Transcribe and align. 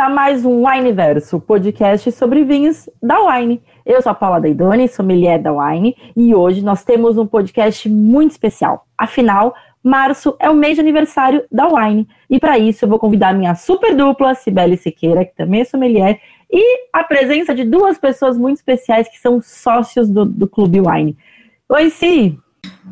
A 0.00 0.08
mais 0.08 0.46
um 0.46 0.66
Wineverso, 0.66 1.38
podcast 1.38 2.10
sobre 2.12 2.42
vinhos 2.42 2.88
da 3.02 3.20
Wine. 3.20 3.62
Eu 3.84 4.00
sou 4.00 4.10
a 4.10 4.14
Paula 4.14 4.40
Deidoni, 4.40 4.88
sommelier 4.88 5.38
da 5.38 5.52
Wine, 5.52 5.94
e 6.16 6.34
hoje 6.34 6.64
nós 6.64 6.82
temos 6.82 7.18
um 7.18 7.26
podcast 7.26 7.86
muito 7.86 8.30
especial. 8.30 8.86
Afinal, 8.96 9.54
março 9.84 10.34
é 10.40 10.48
o 10.48 10.54
mês 10.54 10.76
de 10.76 10.80
aniversário 10.80 11.44
da 11.52 11.68
Wine, 11.68 12.08
e 12.30 12.40
para 12.40 12.58
isso 12.58 12.86
eu 12.86 12.88
vou 12.88 12.98
convidar 12.98 13.34
minha 13.34 13.54
super 13.54 13.94
dupla, 13.94 14.34
Cibele 14.34 14.78
Siqueira, 14.78 15.22
que 15.22 15.36
também 15.36 15.60
é 15.60 15.64
sommelier, 15.64 16.18
e 16.50 16.88
a 16.94 17.04
presença 17.04 17.54
de 17.54 17.64
duas 17.64 17.98
pessoas 17.98 18.38
muito 18.38 18.56
especiais 18.56 19.06
que 19.06 19.18
são 19.18 19.38
sócios 19.42 20.08
do, 20.08 20.24
do 20.24 20.48
Clube 20.48 20.80
Wine. 20.80 21.14
Oi, 21.68 21.90
Si! 21.90 22.38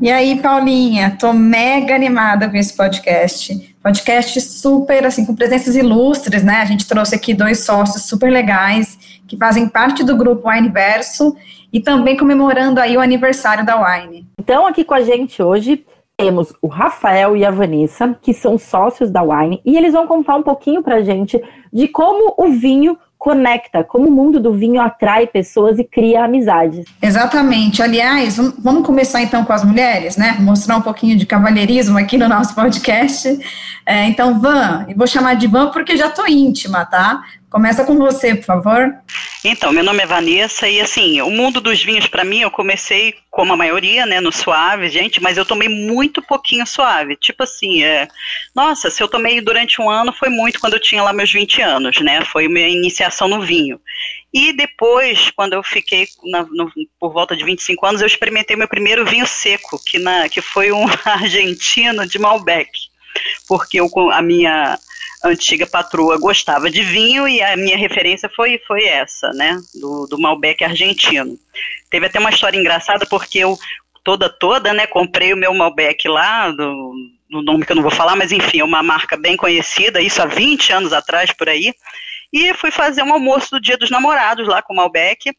E 0.01 0.11
aí, 0.11 0.41
Paulinha, 0.41 1.17
tô 1.19 1.33
mega 1.33 1.95
animada 1.95 2.49
com 2.49 2.57
esse 2.57 2.77
podcast. 2.77 3.77
Podcast 3.83 4.41
super, 4.41 5.05
assim, 5.05 5.25
com 5.25 5.35
presenças 5.35 5.75
ilustres, 5.75 6.45
né? 6.45 6.61
A 6.61 6.65
gente 6.65 6.87
trouxe 6.87 7.17
aqui 7.17 7.35
dois 7.35 7.65
sócios 7.65 8.05
super 8.05 8.31
legais 8.31 8.97
que 9.27 9.37
fazem 9.37 9.69
parte 9.69 10.05
do 10.05 10.17
grupo 10.17 10.49
Wineverso 10.49 11.37
e 11.73 11.81
também 11.81 12.17
comemorando 12.17 12.81
aí 12.81 12.97
o 12.97 13.01
aniversário 13.01 13.67
da 13.67 13.77
Wine. 13.77 14.27
Então, 14.39 14.67
aqui 14.67 14.85
com 14.85 14.95
a 14.95 15.03
gente 15.03 15.43
hoje 15.43 15.85
temos 16.17 16.53
o 16.61 16.67
Rafael 16.67 17.37
e 17.37 17.45
a 17.45 17.51
Vanessa, 17.51 18.17
que 18.21 18.35
são 18.35 18.59
sócios 18.59 19.11
da 19.11 19.23
Wine, 19.23 19.61
e 19.65 19.77
eles 19.77 19.93
vão 19.93 20.07
contar 20.07 20.35
um 20.35 20.43
pouquinho 20.43 20.83
pra 20.83 21.01
gente 21.01 21.41
de 21.73 21.87
como 21.87 22.35
o 22.37 22.49
vinho 22.49 22.99
conecta, 23.19 23.83
como 23.83 24.07
o 24.07 24.11
mundo 24.11 24.39
do 24.39 24.53
vinho 24.53 24.81
atrai 24.81 25.27
pessoas 25.27 25.79
e 25.79 25.85
cria 25.85 26.25
amizades. 26.25 26.87
Exatamente. 27.03 27.83
Aliás, 27.83 28.37
vamos 28.59 28.87
começar 28.87 29.21
então 29.21 29.45
com 29.45 29.53
as 29.53 29.65
mulheres, 29.65 30.17
né? 30.17 30.37
Mostrar 30.39 30.77
um 30.77 30.83
pouquinho 30.83 31.17
de 31.17 31.27
cavalheirismo 31.27 31.99
aqui 31.99 32.17
no 32.17 32.29
nosso 32.29 32.55
podcast. 32.57 33.39
É, 33.85 34.07
então, 34.07 34.39
Van, 34.39 34.87
e 34.89 34.95
vou 34.95 35.07
chamar 35.07 35.35
de 35.35 35.47
Van 35.49 35.71
porque 35.71 35.97
já 35.97 36.09
tô 36.09 36.27
íntima, 36.27 36.85
tá? 36.85 37.23
Começa 37.51 37.83
com 37.83 37.97
você, 37.97 38.35
por 38.35 38.45
favor. 38.45 38.95
Então, 39.43 39.73
meu 39.73 39.83
nome 39.83 40.03
é 40.03 40.07
Vanessa 40.07 40.69
e 40.69 40.81
assim, 40.81 41.23
o 41.23 41.31
mundo 41.31 41.63
dos 41.63 41.83
vinhos 41.83 42.07
para 42.07 42.23
mim, 42.23 42.41
eu 42.41 42.51
comecei 42.51 43.15
como 43.31 43.55
a 43.55 43.57
maioria, 43.57 44.05
né, 44.05 44.21
no 44.21 44.31
suave, 44.31 44.89
gente, 44.91 45.23
mas 45.23 45.39
eu 45.39 45.47
tomei 45.47 45.69
muito 45.69 46.21
pouquinho 46.21 46.67
suave. 46.67 47.17
Tipo 47.17 47.45
assim, 47.45 47.83
é, 47.83 48.07
nossa, 48.55 48.91
se 48.91 49.03
eu 49.03 49.09
tomei 49.09 49.41
durante 49.41 49.81
um 49.81 49.89
ano 49.89 50.13
foi 50.13 50.29
muito 50.29 50.61
quando 50.61 50.75
eu 50.75 50.81
tinha 50.81 51.03
lá 51.03 51.11
meus 51.11 51.33
20 51.33 51.63
anos, 51.63 52.01
né? 52.03 52.23
Foi 52.23 52.49
minha 52.49 52.69
iniciação 52.69 53.29
no 53.29 53.41
vinho. 53.41 53.81
E 54.33 54.53
depois, 54.53 55.31
quando 55.31 55.55
eu 55.55 55.63
fiquei 55.63 56.07
na, 56.25 56.43
no, 56.43 56.71
por 57.01 57.13
volta 57.15 57.35
de 57.35 57.45
25 57.45 57.87
anos, 57.87 58.01
eu 58.03 58.07
experimentei 58.07 58.57
meu 58.57 58.69
primeiro 58.69 59.07
vinho 59.07 59.27
seco, 59.27 59.81
que, 59.87 59.99
na, 59.99 60.29
que 60.29 60.43
foi 60.43 60.71
um 60.71 60.85
argentino 61.07 62.07
de 62.07 62.19
Malbec. 62.19 62.71
Porque 63.49 63.81
eu, 63.81 63.89
a 64.13 64.21
minha 64.21 64.79
antiga 65.25 65.67
patroa 65.67 66.19
gostava 66.19 66.71
de 66.71 66.83
vinho 66.83 67.27
e 67.27 67.43
a 67.43 67.57
minha 67.57 67.77
referência 67.77 68.29
foi, 68.35 68.61
foi 68.67 68.85
essa, 68.85 69.31
né, 69.33 69.59
do, 69.75 70.07
do 70.07 70.19
Malbec 70.19 70.63
argentino. 70.63 71.39
Teve 71.91 72.07
até 72.07 72.19
uma 72.19 72.31
história 72.31 72.59
engraçada 72.59 73.05
porque 73.07 73.39
eu 73.39 73.59
toda 74.05 74.29
toda, 74.29 74.73
né, 74.73 74.87
comprei 74.87 75.33
o 75.33 75.37
meu 75.37 75.53
Malbec 75.53 76.09
lá 76.09 76.51
do, 76.51 76.95
no 77.29 77.43
nome 77.43 77.67
que 77.67 77.73
eu 77.73 77.77
não 77.77 77.83
vou 77.83 77.91
falar, 77.91 78.17
mas 78.17 78.33
enfim, 78.33 78.61
é 78.61 78.65
uma 78.65 78.83
marca 78.83 79.17
bem 79.17 79.37
conhecida, 79.37 80.01
isso 80.01 80.23
há 80.23 80.27
20 80.27 80.73
anos 80.73 80.93
atrás 80.93 81.33
por 81.33 81.49
aí, 81.49 81.75
e 82.33 82.55
fui 82.55 82.71
fazer 82.71 83.03
um 83.03 83.13
almoço 83.13 83.51
do 83.51 83.61
Dia 83.61 83.77
dos 83.77 83.91
Namorados 83.91 84.47
lá 84.47 84.63
com 84.63 84.73
o 84.73 84.77
Malbec, 84.77 85.33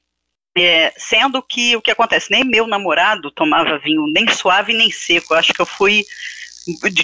é, 0.57 0.93
sendo 0.97 1.41
que 1.41 1.75
o 1.75 1.81
que 1.81 1.91
acontece, 1.91 2.31
nem 2.31 2.43
meu 2.43 2.67
namorado 2.67 3.31
tomava 3.31 3.77
vinho 3.77 4.03
nem 4.13 4.27
suave 4.27 4.73
nem 4.73 4.91
seco, 4.91 5.33
eu 5.33 5.37
acho 5.37 5.53
que 5.53 5.61
eu 5.61 5.65
fui 5.65 6.03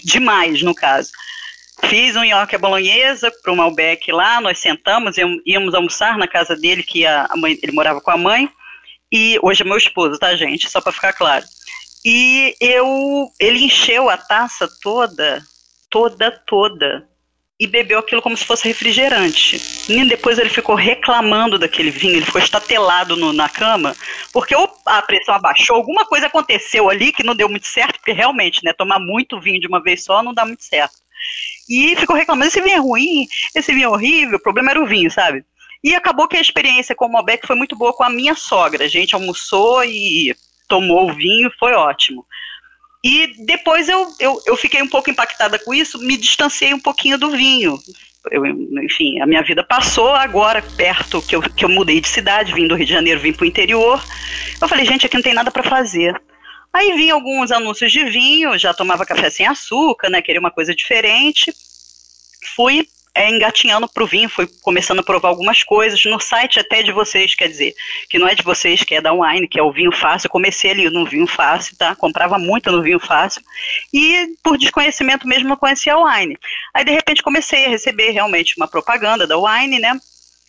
demais 0.04 0.62
no 0.62 0.76
caso. 0.76 1.12
Fiz 1.84 2.16
um 2.16 2.24
nhoque 2.24 2.56
à 2.56 2.60
bolonhesa 2.60 3.32
para 3.44 3.52
o 3.52 3.56
Malbec 3.56 4.12
lá, 4.12 4.40
nós 4.40 4.60
sentamos, 4.60 5.18
íamos 5.46 5.74
almoçar 5.74 6.18
na 6.18 6.28
casa 6.28 6.56
dele, 6.56 6.84
que 6.84 7.06
a, 7.06 7.30
mãe, 7.36 7.58
ele 7.62 7.74
morava 7.74 8.02
com 8.02 8.12
a 8.12 8.18
mãe, 8.18 8.50
e 9.12 9.38
hoje 9.42 9.62
é 9.62 9.66
meu 9.66 9.78
esposo, 9.78 10.18
tá, 10.18 10.36
gente? 10.36 10.70
Só 10.70 10.82
para 10.82 10.92
ficar 10.92 11.14
claro. 11.14 11.46
E 12.04 12.56
eu, 12.60 13.30
ele 13.40 13.66
encheu 13.66 14.10
a 14.10 14.18
taça 14.18 14.70
toda, 14.82 15.42
toda, 15.90 16.32
toda, 16.46 17.08
e 17.60 17.66
bebeu 17.68 18.00
aquilo 18.00 18.22
como 18.22 18.36
se 18.36 18.46
fosse 18.46 18.68
refrigerante. 18.68 19.62
E 19.90 20.06
depois 20.06 20.38
ele 20.38 20.50
ficou 20.50 20.76
reclamando 20.76 21.58
daquele 21.58 21.90
vinho, 21.90 22.18
ele 22.18 22.26
ficou 22.26 22.42
estatelado 22.42 23.16
no, 23.16 23.32
na 23.32 23.48
cama, 23.48 23.96
porque 24.32 24.56
a 24.86 25.02
pressão 25.02 25.36
abaixou, 25.36 25.76
alguma 25.76 26.06
coisa 26.06 26.28
aconteceu 26.28 26.90
ali 26.90 27.12
que 27.12 27.24
não 27.24 27.36
deu 27.36 27.50
muito 27.50 27.68
certo, 27.68 27.98
porque 27.98 28.12
realmente, 28.12 28.64
né, 28.64 28.74
tomar 28.74 29.00
muito 29.00 29.40
vinho 29.40 29.60
de 29.60 29.68
uma 29.68 29.82
vez 29.82 30.04
só 30.04 30.22
não 30.22 30.34
dá 30.34 30.46
muito 30.46 30.64
certo. 30.64 31.05
E 31.70 31.96
ficou 31.96 32.16
reclamando: 32.16 32.48
esse 32.48 32.62
vinho 32.62 32.76
é 32.76 32.80
ruim, 32.80 33.28
esse 33.56 33.74
vinho 33.74 33.86
é 33.86 33.90
horrível, 33.90 34.38
o 34.38 34.42
problema 34.42 34.72
era 34.72 34.82
o 34.82 34.86
vinho, 34.86 35.10
sabe? 35.10 35.44
E 35.84 35.94
acabou 35.94 36.28
que 36.28 36.38
a 36.38 36.42
experiência 36.42 36.96
com 36.96 37.06
o 37.06 37.12
Malbec 37.12 37.46
foi 37.46 37.56
muito 37.56 37.76
boa 37.76 37.94
com 37.94 38.04
a 38.04 38.10
minha 38.10 38.34
sogra. 38.34 38.86
A 38.86 38.88
gente 38.88 39.14
almoçou 39.14 39.84
e 39.84 40.36
tomou 40.68 41.10
o 41.10 41.14
vinho, 41.14 41.52
foi 41.60 41.74
ótimo. 41.74 42.26
E 43.04 43.46
depois 43.46 43.88
eu, 43.88 44.08
eu, 44.20 44.42
eu 44.48 44.58
fiquei 44.58 44.82
um 44.82 44.88
pouco 44.88 45.12
impactada 45.12 45.60
com 45.60 45.76
isso, 45.76 46.00
me 46.00 46.18
distanciei 46.18 46.74
um 46.74 46.80
pouquinho 46.80 47.20
do 47.20 47.30
vinho. 47.30 47.78
Eu, 48.32 48.44
enfim, 48.84 49.22
a 49.22 49.28
minha 49.28 49.44
vida 49.44 49.64
passou 49.64 50.10
agora 50.16 50.60
perto 50.76 51.22
que 51.22 51.36
eu, 51.36 51.42
que 51.44 51.64
eu 51.64 51.70
mudei 51.70 52.02
de 52.02 52.08
cidade, 52.08 52.52
vim 52.52 52.68
do 52.68 52.74
Rio 52.74 52.88
de 52.88 52.92
Janeiro, 52.92 53.20
vim 53.20 53.32
para 53.32 53.44
o 53.44 53.48
interior. 53.48 54.04
Eu 54.60 54.68
falei, 54.68 54.86
gente, 54.86 55.06
aqui 55.06 55.16
não 55.16 55.22
tem 55.22 55.36
nada 55.36 55.52
para 55.52 55.62
fazer. 55.62 56.20
Aí 56.76 56.92
vinha 56.92 57.14
alguns 57.14 57.54
anúncios 57.54 57.90
de 57.90 58.04
vinho, 58.04 58.58
já 58.60 58.74
tomava 58.74 59.06
café 59.06 59.30
sem 59.30 59.48
açúcar, 59.48 60.10
né? 60.10 60.22
Queria 60.22 60.42
uma 60.42 60.52
coisa 60.52 60.76
diferente. 60.76 61.54
Fui 62.54 62.86
é, 63.16 63.30
engatinhando 63.30 63.88
para 63.88 64.04
o 64.04 64.06
vinho, 64.06 64.28
fui 64.28 64.46
começando 64.62 65.00
a 65.00 65.04
provar 65.04 65.30
algumas 65.30 65.64
coisas. 65.64 66.04
No 66.04 66.20
site 66.20 66.60
até 66.60 66.84
de 66.84 66.92
vocês, 66.92 67.34
quer 67.34 67.48
dizer, 67.48 67.74
que 68.10 68.20
não 68.20 68.28
é 68.28 68.36
de 68.36 68.44
vocês, 68.44 68.84
que 68.84 68.94
é 68.94 69.00
da 69.00 69.14
Wine, 69.14 69.48
que 69.48 69.58
é 69.58 69.64
o 69.64 69.72
vinho 69.72 69.90
fácil. 69.94 70.28
Eu 70.28 70.32
comecei 70.32 70.72
ali 70.72 70.90
no 70.90 71.06
vinho 71.06 71.26
fácil, 71.26 71.78
tá? 71.78 71.96
Comprava 71.96 72.38
muito 72.38 72.70
no 72.70 72.82
vinho 72.82 73.00
fácil. 73.00 73.42
E 73.94 74.36
por 74.44 74.58
desconhecimento 74.58 75.26
mesmo 75.26 75.48
não 75.48 75.56
conhecia 75.56 75.94
a 75.94 76.04
Wine. 76.04 76.38
Aí 76.74 76.84
de 76.84 76.92
repente 76.92 77.24
comecei 77.24 77.68
a 77.68 77.70
receber 77.70 78.10
realmente 78.10 78.54
uma 78.58 78.68
propaganda 78.68 79.26
da 79.26 79.38
Wine, 79.38 79.80
né? 79.80 79.98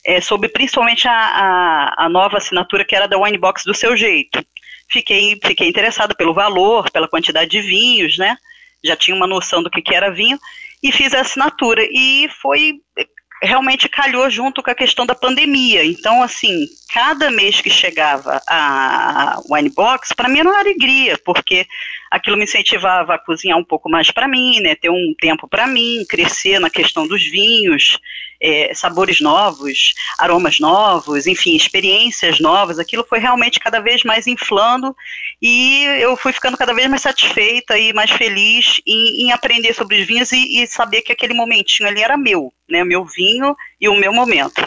É, 0.04 0.20
sobre 0.20 0.48
principalmente 0.48 1.06
a, 1.06 1.12
a, 1.12 2.04
a 2.06 2.08
nova 2.08 2.38
assinatura 2.38 2.84
que 2.84 2.96
era 2.96 3.06
da 3.06 3.16
Wine 3.16 3.38
Box 3.38 3.62
do 3.64 3.74
seu 3.74 3.96
jeito 3.96 4.44
fiquei, 4.90 5.38
fiquei 5.44 5.68
interessada 5.68 6.14
pelo 6.14 6.34
valor, 6.34 6.90
pela 6.90 7.08
quantidade 7.08 7.50
de 7.50 7.60
vinhos, 7.60 8.18
né? 8.18 8.36
Já 8.84 8.96
tinha 8.96 9.16
uma 9.16 9.26
noção 9.26 9.62
do 9.62 9.70
que, 9.70 9.82
que 9.82 9.94
era 9.94 10.10
vinho 10.10 10.38
e 10.82 10.92
fiz 10.92 11.14
a 11.14 11.20
assinatura. 11.20 11.86
E 11.90 12.28
foi 12.40 12.80
realmente 13.42 13.88
calhou 13.88 14.28
junto 14.30 14.62
com 14.62 14.70
a 14.70 14.74
questão 14.74 15.04
da 15.04 15.14
pandemia. 15.14 15.84
Então, 15.84 16.22
assim, 16.22 16.66
cada 16.92 17.30
mês 17.30 17.60
que 17.60 17.70
chegava 17.70 18.40
a 18.48 19.40
Winebox, 19.50 20.12
para 20.14 20.28
mim 20.28 20.40
era 20.40 20.48
uma 20.48 20.58
alegria, 20.58 21.18
porque 21.24 21.66
aquilo 22.10 22.36
me 22.36 22.44
incentivava 22.44 23.14
a 23.14 23.18
cozinhar 23.18 23.58
um 23.58 23.64
pouco 23.64 23.90
mais 23.90 24.10
para 24.10 24.26
mim, 24.26 24.60
né, 24.60 24.74
ter 24.74 24.90
um 24.90 25.14
tempo 25.18 25.46
para 25.48 25.66
mim, 25.66 26.04
crescer 26.08 26.58
na 26.58 26.70
questão 26.70 27.06
dos 27.06 27.22
vinhos, 27.22 27.98
é, 28.40 28.72
sabores 28.74 29.20
novos, 29.20 29.94
aromas 30.18 30.60
novos, 30.60 31.26
enfim, 31.26 31.54
experiências 31.56 32.40
novas. 32.40 32.78
Aquilo 32.78 33.04
foi 33.04 33.18
realmente 33.18 33.60
cada 33.60 33.80
vez 33.80 34.02
mais 34.04 34.26
inflando 34.26 34.94
e 35.40 35.84
eu 36.00 36.16
fui 36.16 36.32
ficando 36.32 36.56
cada 36.56 36.74
vez 36.74 36.88
mais 36.88 37.02
satisfeita 37.02 37.78
e 37.78 37.92
mais 37.92 38.10
feliz 38.10 38.80
em, 38.86 39.26
em 39.26 39.32
aprender 39.32 39.74
sobre 39.74 40.00
os 40.00 40.06
vinhos 40.06 40.32
e, 40.32 40.62
e 40.62 40.66
saber 40.66 41.02
que 41.02 41.12
aquele 41.12 41.34
momentinho 41.34 41.88
ali 41.88 42.02
era 42.02 42.16
meu, 42.16 42.52
né, 42.68 42.84
meu 42.84 43.04
vinho 43.04 43.56
e 43.80 43.88
o 43.88 43.94
meu 43.94 44.12
momento. 44.12 44.66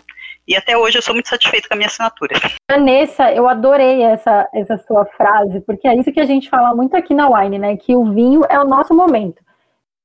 E 0.50 0.56
até 0.56 0.76
hoje 0.76 0.98
eu 0.98 1.02
sou 1.04 1.14
muito 1.14 1.30
satisfeita 1.30 1.68
com 1.68 1.76
a 1.76 1.78
minha 1.78 1.86
assinatura. 1.86 2.36
Vanessa, 2.68 3.32
eu 3.32 3.48
adorei 3.48 4.02
essa, 4.02 4.50
essa 4.52 4.80
sua 4.80 5.06
frase, 5.06 5.60
porque 5.60 5.88
é 5.88 5.96
isso 5.96 6.12
que 6.12 6.20
a 6.20 6.26
gente 6.26 6.50
fala 6.50 6.74
muito 6.74 6.98
aqui 6.98 7.14
na 7.14 7.30
Wine, 7.30 7.60
né? 7.60 7.78
Que 7.78 7.96
o 7.96 8.12
vinho 8.12 8.42
é 8.50 8.60
o 8.60 8.66
nosso 8.66 8.96
momento. 8.96 9.40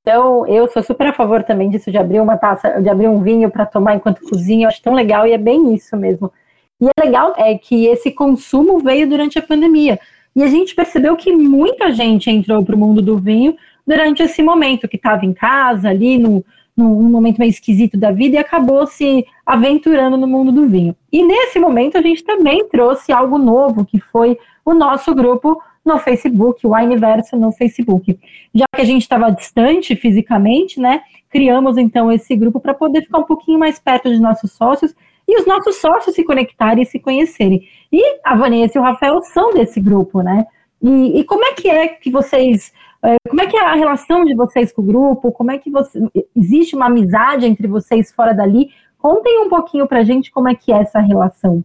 Então, 0.06 0.46
eu 0.46 0.68
sou 0.68 0.82
super 0.82 1.06
a 1.06 1.12
favor 1.14 1.42
também 1.44 1.70
disso, 1.70 1.90
de 1.90 1.96
abrir 1.96 2.20
uma 2.20 2.36
taça, 2.36 2.78
de 2.82 2.90
abrir 2.90 3.08
um 3.08 3.22
vinho 3.22 3.50
para 3.50 3.64
tomar 3.64 3.94
enquanto 3.94 4.20
cozinha, 4.20 4.66
eu 4.66 4.68
acho 4.68 4.82
tão 4.82 4.92
legal 4.92 5.26
e 5.26 5.32
é 5.32 5.38
bem 5.38 5.74
isso 5.74 5.96
mesmo. 5.96 6.30
E 6.78 6.84
é 6.84 7.04
legal 7.06 7.32
é 7.38 7.56
que 7.56 7.86
esse 7.86 8.10
consumo 8.10 8.80
veio 8.80 9.08
durante 9.08 9.38
a 9.38 9.42
pandemia. 9.42 9.98
E 10.36 10.42
a 10.42 10.46
gente 10.46 10.74
percebeu 10.74 11.16
que 11.16 11.32
muita 11.32 11.90
gente 11.90 12.30
entrou 12.30 12.62
para 12.62 12.74
o 12.74 12.78
mundo 12.78 13.00
do 13.00 13.16
vinho 13.16 13.56
durante 13.86 14.22
esse 14.22 14.42
momento, 14.42 14.86
que 14.86 14.96
estava 14.96 15.24
em 15.24 15.32
casa, 15.32 15.88
ali 15.88 16.18
no, 16.18 16.44
num 16.76 17.08
momento 17.08 17.38
meio 17.38 17.48
esquisito 17.48 17.96
da 17.96 18.10
vida 18.10 18.36
e 18.36 18.38
acabou 18.38 18.86
se 18.86 19.24
aventurando 19.46 20.18
no 20.18 20.26
mundo 20.26 20.52
do 20.52 20.66
vinho. 20.66 20.94
E 21.10 21.24
nesse 21.24 21.58
momento 21.58 21.96
a 21.96 22.02
gente 22.02 22.22
também 22.22 22.68
trouxe 22.68 23.10
algo 23.10 23.38
novo, 23.38 23.86
que 23.86 23.98
foi 23.98 24.38
o 24.66 24.74
nosso 24.74 25.14
grupo 25.14 25.62
no 25.84 25.98
Facebook, 25.98 26.66
o 26.66 26.74
Wineverso 26.74 27.36
no 27.36 27.52
Facebook. 27.52 28.18
Já 28.54 28.64
que 28.74 28.80
a 28.80 28.84
gente 28.84 29.02
estava 29.02 29.30
distante 29.30 29.94
fisicamente, 29.94 30.80
né, 30.80 31.02
criamos 31.28 31.76
então 31.76 32.10
esse 32.10 32.34
grupo 32.34 32.60
para 32.60 32.72
poder 32.72 33.02
ficar 33.02 33.18
um 33.18 33.24
pouquinho 33.24 33.58
mais 33.58 33.78
perto 33.78 34.10
de 34.10 34.18
nossos 34.18 34.52
sócios 34.52 34.94
e 35.26 35.38
os 35.38 35.46
nossos 35.46 35.76
sócios 35.76 36.14
se 36.14 36.24
conectarem 36.24 36.82
e 36.82 36.86
se 36.86 36.98
conhecerem. 36.98 37.68
E 37.92 38.20
a 38.24 38.36
Vanessa 38.36 38.78
e 38.78 38.80
o 38.80 38.84
Rafael 38.84 39.22
são 39.22 39.52
desse 39.52 39.80
grupo, 39.80 40.22
né? 40.22 40.46
E, 40.82 41.20
e 41.20 41.24
como 41.24 41.44
é 41.44 41.52
que 41.52 41.68
é 41.68 41.88
que 41.88 42.10
vocês 42.10 42.72
É, 43.02 43.16
como 43.28 43.42
é 43.42 43.46
que 43.46 43.56
é 43.56 43.60
a 43.60 43.74
relação 43.74 44.24
de 44.24 44.34
vocês 44.34 44.72
com 44.72 44.80
o 44.80 44.84
grupo? 44.84 45.30
Como 45.30 45.50
é 45.50 45.58
que 45.58 45.70
você, 45.70 46.00
existe 46.34 46.74
uma 46.74 46.86
amizade 46.86 47.44
entre 47.46 47.66
vocês 47.66 48.10
fora 48.10 48.32
dali? 48.32 48.70
Contem 49.04 49.38
um 49.40 49.50
pouquinho 49.50 49.86
pra 49.86 50.02
gente 50.02 50.30
como 50.30 50.48
é 50.48 50.54
que 50.54 50.72
é 50.72 50.76
essa 50.76 50.98
relação. 50.98 51.62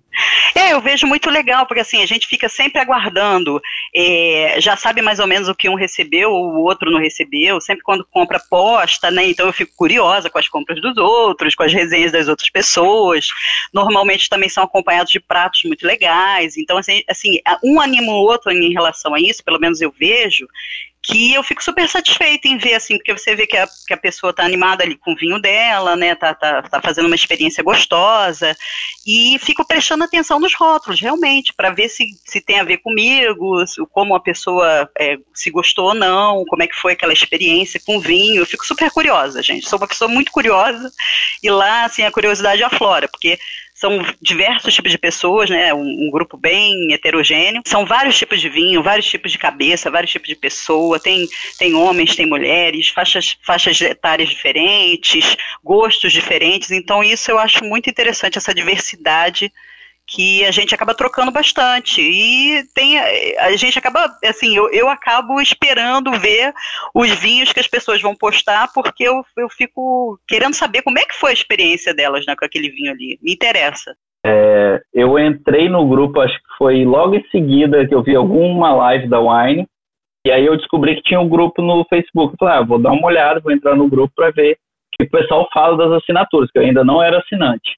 É, 0.54 0.74
eu 0.74 0.82
vejo 0.82 1.08
muito 1.08 1.30
legal, 1.30 1.66
porque 1.66 1.80
assim, 1.80 2.04
a 2.04 2.06
gente 2.06 2.28
fica 2.28 2.50
sempre 2.50 2.82
aguardando, 2.82 3.62
é, 3.96 4.58
já 4.60 4.76
sabe 4.76 5.02
mais 5.02 5.20
ou 5.20 5.28
menos 5.28 5.48
o 5.48 5.56
que 5.56 5.70
um 5.70 5.76
recebeu, 5.76 6.32
o 6.32 6.66
outro 6.66 6.92
não 6.92 7.00
recebeu, 7.00 7.62
sempre 7.62 7.82
quando 7.82 8.06
compra 8.12 8.42
posta, 8.50 9.10
né, 9.10 9.26
então 9.26 9.46
eu 9.46 9.54
fico 9.54 9.72
curiosa 9.78 10.30
com 10.30 10.38
as 10.38 10.50
compras 10.50 10.82
dos 10.82 10.98
outros, 10.98 11.56
com 11.56 11.64
as 11.64 11.72
resenhas 11.72 12.12
das 12.12 12.28
outras 12.28 12.50
pessoas, 12.50 13.28
normalmente 13.74 14.28
também 14.28 14.50
são 14.50 14.66
acompanhados 14.66 15.10
de 15.10 15.22
pratos 15.22 15.62
muito 15.64 15.88
legais, 15.88 16.58
então 16.58 16.78
assim, 16.78 17.04
assim 17.08 17.40
um 17.64 17.80
anima 17.80 18.12
o 18.12 18.16
outro 18.16 18.52
em 18.52 18.74
relação 18.74 19.14
a 19.14 19.22
isso, 19.22 19.42
pelo 19.46 19.62
menos 19.62 19.80
eu 19.80 19.94
vejo, 19.98 20.46
que 21.10 21.34
eu 21.34 21.42
fico 21.42 21.64
super 21.64 21.90
satisfeita 21.90 22.48
em 22.48 22.58
ver, 22.58 22.76
assim, 22.76 22.96
porque 22.98 23.12
você 23.12 23.36
vê 23.36 23.48
que 23.48 23.58
a, 23.58 23.68
que 23.88 23.94
a 23.96 23.98
pessoa 23.98 24.32
tá 24.32 24.46
animada 24.46 24.84
ali 24.84 24.96
com 24.96 25.14
o 25.14 25.16
vinho 25.16 25.42
dela, 25.42 25.96
né, 25.96 26.14
tá, 26.14 26.36
tá, 26.36 26.62
tá 26.62 26.80
fazendo 26.80 27.08
uma 27.08 27.16
experiência 27.16 27.64
gostosa, 27.64 28.56
e 29.08 29.40
fico 29.40 29.66
prestando 29.66 30.04
atenção 30.04 30.40
nos 30.40 30.54
rótulos, 30.54 31.02
realmente, 31.02 31.52
para 31.52 31.72
ver 31.72 31.90
se, 31.90 32.06
se 32.24 32.40
tem 32.40 32.60
a 32.60 32.64
ver 32.64 32.78
comigo, 32.78 33.66
se, 33.66 33.84
como 33.92 34.14
a 34.14 34.20
pessoa 34.20 34.88
é, 35.00 35.18
se 35.34 35.50
gostou 35.50 35.88
ou 35.88 35.96
não, 35.96 36.46
como 36.46 36.62
é 36.62 36.68
que 36.68 36.76
foi 36.76 36.94
aquela 36.94 37.14
experiência 37.14 37.82
com 37.84 37.98
o 37.98 38.02
vinho, 38.02 38.42
eu 38.42 38.46
fico 38.46 38.66
super 38.66 38.92
curiosa, 38.92 39.42
gente, 39.42 39.68
sou 39.68 39.80
uma 39.80 39.88
pessoa 39.88 40.08
muito 40.08 40.32
curiosa, 40.32 40.92
e 41.42 41.50
lá, 41.50 41.86
assim, 41.86 42.04
a 42.04 42.12
curiosidade 42.12 42.62
aflora, 42.62 43.08
porque 43.08 43.40
são 43.80 44.06
diversos 44.22 44.74
tipos 44.74 44.92
de 44.92 44.98
pessoas, 44.98 45.50
né? 45.50 45.74
Um, 45.74 46.08
um, 46.08 46.12
grupo 46.12 46.36
bem 46.36 46.92
heterogêneo. 46.92 47.62
São 47.66 47.86
vários 47.86 48.18
tipos 48.18 48.42
de 48.42 48.50
vinho, 48.50 48.84
vários 48.84 49.06
tipos 49.06 49.32
de 49.32 49.38
cabeça, 49.38 49.90
vários 49.90 50.12
tipos 50.12 50.28
de 50.28 50.36
pessoa. 50.36 51.00
Tem, 51.00 51.26
tem 51.58 51.74
homens, 51.74 52.14
tem 52.14 52.26
mulheres, 52.26 52.90
faixas, 52.90 53.38
faixas 53.42 53.80
etárias 53.80 54.28
diferentes, 54.28 55.38
gostos 55.64 56.12
diferentes. 56.12 56.72
Então, 56.72 57.02
isso 57.02 57.32
eu 57.32 57.40
acho 57.40 57.64
muito 57.64 57.90
interessante, 57.90 58.38
essa 58.38 58.54
diversidade 58.54 59.50
que 60.10 60.44
a 60.44 60.52
gente 60.52 60.74
acaba 60.74 60.96
trocando 60.96 61.32
bastante. 61.32 62.02
E 62.02 62.64
tem 62.74 63.00
a 63.38 63.56
gente 63.56 63.78
acaba, 63.78 64.12
assim, 64.26 64.56
eu, 64.56 64.70
eu 64.72 64.90
acabo 64.90 65.40
esperando 65.40 66.12
ver 66.20 66.52
os 66.94 67.10
vinhos 67.12 67.54
que 67.54 67.60
as 67.60 67.68
pessoas 67.68 68.02
vão 68.02 68.16
postar, 68.16 68.70
porque 68.74 69.04
eu, 69.04 69.24
eu 69.38 69.48
fico 69.50 70.20
querendo 70.28 70.56
saber 70.56 70.82
como 70.82 70.98
é 70.98 71.04
que 71.04 71.16
foi 71.16 71.32
a 71.32 71.34
experiência 71.34 71.94
delas 71.94 72.26
né, 72.26 72.36
com 72.36 72.46
aquele 72.46 72.70
vinho 72.70 72.92
ali. 72.92 73.20
Me 73.22 73.34
interessa. 73.34 73.96
É, 74.26 74.82
eu 74.94 75.18
entrei 75.18 75.70
no 75.70 75.88
grupo, 75.88 76.20
acho 76.20 76.36
que 76.36 76.58
foi 76.58 76.84
logo 76.84 77.16
em 77.16 77.24
seguida 77.30 77.88
que 77.88 77.94
eu 77.94 78.04
vi 78.04 78.16
alguma 78.16 78.74
live 78.74 79.08
da 79.08 79.20
Wine, 79.20 79.66
e 80.26 80.32
aí 80.32 80.46
eu 80.46 80.58
descobri 80.58 80.96
que 80.96 81.04
tinha 81.04 81.20
um 81.20 81.30
grupo 81.30 81.62
no 81.62 81.86
Facebook. 81.86 82.34
Eu 82.34 82.38
falei, 82.38 82.56
ah, 82.56 82.66
vou 82.66 82.80
dar 82.80 82.92
uma 82.92 83.08
olhada, 83.08 83.40
vou 83.40 83.52
entrar 83.54 83.76
no 83.76 83.88
grupo 83.88 84.12
para 84.16 84.32
ver 84.32 84.54
o 84.54 84.58
que 84.98 85.04
o 85.06 85.10
pessoal 85.10 85.48
fala 85.54 85.78
das 85.78 86.02
assinaturas, 86.02 86.50
que 86.52 86.58
eu 86.58 86.64
ainda 86.64 86.84
não 86.84 87.02
era 87.02 87.20
assinante. 87.20 87.78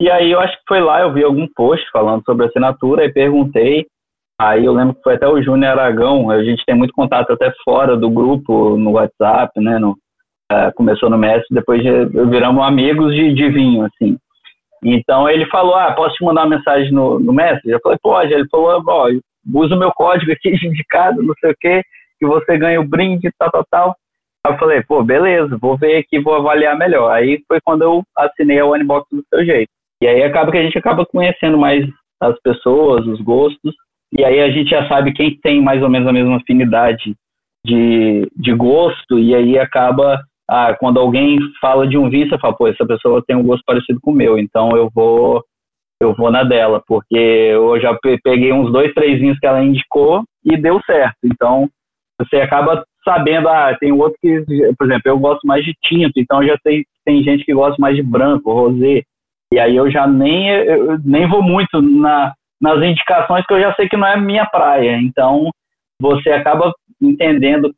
E 0.00 0.10
aí 0.10 0.30
eu 0.30 0.40
acho 0.40 0.56
que 0.58 0.62
foi 0.68 0.80
lá, 0.80 1.00
eu 1.00 1.12
vi 1.12 1.24
algum 1.24 1.46
post 1.54 1.84
falando 1.90 2.22
sobre 2.24 2.46
assinatura 2.46 3.04
e 3.04 3.12
perguntei. 3.12 3.86
Aí 4.40 4.64
eu 4.64 4.72
lembro 4.72 4.94
que 4.94 5.02
foi 5.02 5.14
até 5.14 5.26
o 5.26 5.42
Júnior 5.42 5.72
Aragão, 5.72 6.30
a 6.30 6.44
gente 6.44 6.64
tem 6.64 6.76
muito 6.76 6.92
contato 6.92 7.32
até 7.32 7.52
fora 7.64 7.96
do 7.96 8.08
grupo, 8.08 8.76
no 8.76 8.92
WhatsApp, 8.92 9.60
né? 9.60 9.78
No, 9.80 9.96
uh, 10.52 10.72
começou 10.76 11.10
no 11.10 11.18
Mestre, 11.18 11.52
depois 11.52 11.82
de, 11.82 12.04
viramos 12.30 12.64
amigos 12.64 13.12
de, 13.12 13.34
de 13.34 13.48
vinho, 13.50 13.84
assim. 13.84 14.16
Então 14.84 15.28
ele 15.28 15.46
falou, 15.46 15.74
ah, 15.74 15.92
posso 15.92 16.14
te 16.14 16.24
mandar 16.24 16.42
uma 16.42 16.56
mensagem 16.56 16.92
no, 16.92 17.18
no 17.18 17.32
Mestre? 17.32 17.72
Eu 17.72 17.80
falei, 17.82 17.98
pode. 18.00 18.32
Ele 18.32 18.48
falou, 18.48 18.80
ó, 18.86 19.08
usa 19.54 19.74
o 19.74 19.78
meu 19.78 19.90
código 19.92 20.30
aqui 20.30 20.50
indicado, 20.64 21.22
não 21.22 21.34
sei 21.40 21.50
o 21.50 21.56
quê, 21.60 21.82
que 22.20 22.26
você 22.26 22.56
ganha 22.56 22.80
o 22.80 22.86
brinde, 22.86 23.30
tal, 23.36 23.50
tal, 23.50 23.64
tal. 23.68 23.96
Aí 24.44 24.52
eu 24.52 24.58
falei, 24.58 24.82
pô, 24.84 25.02
beleza, 25.02 25.58
vou 25.60 25.76
ver 25.76 25.96
aqui, 25.96 26.20
vou 26.20 26.36
avaliar 26.36 26.78
melhor. 26.78 27.10
Aí 27.10 27.42
foi 27.48 27.60
quando 27.60 27.82
eu 27.82 28.04
assinei 28.16 28.60
a 28.60 28.66
Onebox 28.66 29.08
do 29.10 29.24
seu 29.28 29.44
jeito. 29.44 29.70
E 30.02 30.06
aí 30.06 30.22
acaba 30.22 30.50
que 30.50 30.58
a 30.58 30.62
gente 30.62 30.78
acaba 30.78 31.04
conhecendo 31.06 31.58
mais 31.58 31.86
as 32.20 32.38
pessoas, 32.40 33.06
os 33.06 33.20
gostos, 33.20 33.74
e 34.16 34.24
aí 34.24 34.40
a 34.40 34.50
gente 34.50 34.70
já 34.70 34.88
sabe 34.88 35.12
quem 35.12 35.38
tem 35.40 35.62
mais 35.62 35.82
ou 35.82 35.88
menos 35.88 36.08
a 36.08 36.12
mesma 36.12 36.36
afinidade 36.36 37.14
de, 37.64 38.28
de 38.36 38.54
gosto, 38.54 39.18
e 39.18 39.34
aí 39.34 39.58
acaba, 39.58 40.20
ah, 40.48 40.74
quando 40.78 40.98
alguém 40.98 41.38
fala 41.60 41.86
de 41.86 41.98
um 41.98 42.08
vinho, 42.08 42.28
você 42.28 42.38
fala, 42.38 42.56
pô, 42.56 42.66
essa 42.68 42.86
pessoa 42.86 43.22
tem 43.26 43.36
um 43.36 43.42
gosto 43.42 43.62
parecido 43.64 44.00
com 44.00 44.10
o 44.10 44.14
meu, 44.14 44.38
então 44.38 44.70
eu 44.76 44.90
vou 44.94 45.44
eu 46.00 46.14
vou 46.14 46.30
na 46.30 46.44
dela, 46.44 46.80
porque 46.86 47.16
eu 47.16 47.80
já 47.80 47.96
peguei 48.22 48.52
uns 48.52 48.70
dois, 48.70 48.94
três 48.94 49.18
vinhos 49.18 49.38
que 49.38 49.46
ela 49.46 49.64
indicou 49.64 50.22
e 50.44 50.56
deu 50.56 50.80
certo. 50.86 51.16
Então, 51.24 51.68
você 52.20 52.36
acaba 52.36 52.84
sabendo, 53.04 53.48
ah, 53.48 53.76
tem 53.80 53.90
outro 53.90 54.16
que, 54.20 54.44
por 54.78 54.86
exemplo, 54.86 55.02
eu 55.06 55.18
gosto 55.18 55.46
mais 55.46 55.64
de 55.64 55.74
tinto, 55.82 56.12
então 56.16 56.46
já 56.46 56.56
sei 56.62 56.84
tem 57.04 57.22
gente 57.22 57.44
que 57.44 57.54
gosta 57.54 57.76
mais 57.80 57.96
de 57.96 58.02
branco, 58.02 58.52
rosé. 58.52 59.02
E 59.52 59.58
aí 59.58 59.76
eu 59.76 59.90
já 59.90 60.06
nem, 60.06 60.48
eu 60.50 60.98
nem 61.04 61.28
vou 61.28 61.42
muito 61.42 61.80
na, 61.80 62.34
nas 62.60 62.82
indicações 62.82 63.46
que 63.46 63.54
eu 63.54 63.60
já 63.60 63.74
sei 63.74 63.88
que 63.88 63.96
não 63.96 64.06
é 64.06 64.20
minha 64.20 64.46
praia. 64.46 64.98
Então, 64.98 65.50
você 66.00 66.30
acaba 66.30 66.72
entendendo 67.00 67.74